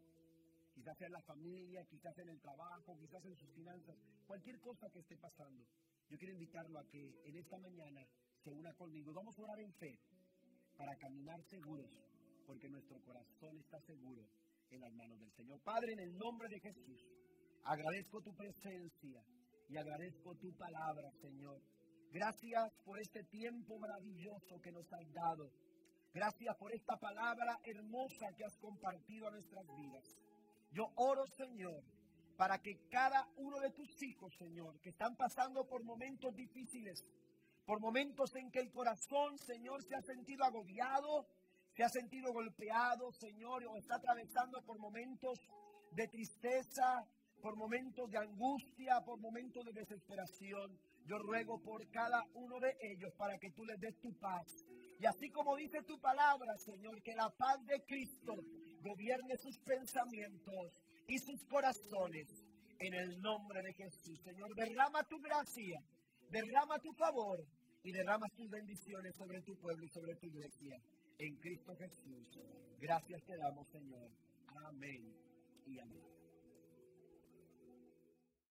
[0.74, 3.96] Quizás sea en la familia, quizás en el trabajo, quizás en sus finanzas.
[4.26, 5.66] Cualquier cosa que esté pasando.
[6.10, 8.06] Yo quiero invitarlo a que en esta mañana
[8.44, 9.14] se una conmigo.
[9.14, 10.00] Vamos a orar en fe
[10.78, 11.92] para caminar seguros,
[12.46, 14.28] porque nuestro corazón está seguro
[14.72, 15.62] en las manos del Señor.
[15.62, 17.06] Padre, en el nombre de Jesús,
[17.64, 19.24] agradezco tu presencia
[19.70, 21.62] y agradezco tu palabra, Señor.
[22.12, 25.50] Gracias por este tiempo maravilloso que nos has dado.
[26.14, 30.04] Gracias por esta palabra hermosa que has compartido a nuestras vidas.
[30.72, 31.84] Yo oro, Señor,
[32.38, 37.06] para que cada uno de tus hijos, Señor, que están pasando por momentos difíciles,
[37.66, 41.28] por momentos en que el corazón, Señor, se ha sentido agobiado,
[41.76, 45.40] se ha sentido golpeado, Señor, o está atravesando por momentos
[45.92, 47.06] de tristeza,
[47.42, 50.80] por momentos de angustia, por momentos de desesperación.
[51.06, 54.66] Yo ruego por cada uno de ellos para que tú les des tu paz.
[55.00, 58.36] Y así como dice tu palabra, Señor, que la paz de Cristo
[58.82, 60.74] gobierne sus pensamientos
[61.08, 62.28] y sus corazones.
[62.80, 65.80] En el nombre de Jesús, Señor, derrama tu gracia,
[66.30, 67.40] derrama tu favor
[67.84, 70.78] y derrama tus bendiciones sobre tu pueblo y sobre tu iglesia.
[71.20, 72.40] En Cristo Jesús.
[72.80, 74.10] Gracias te damos, Señor.
[74.68, 75.14] Amén
[75.68, 76.21] y amén.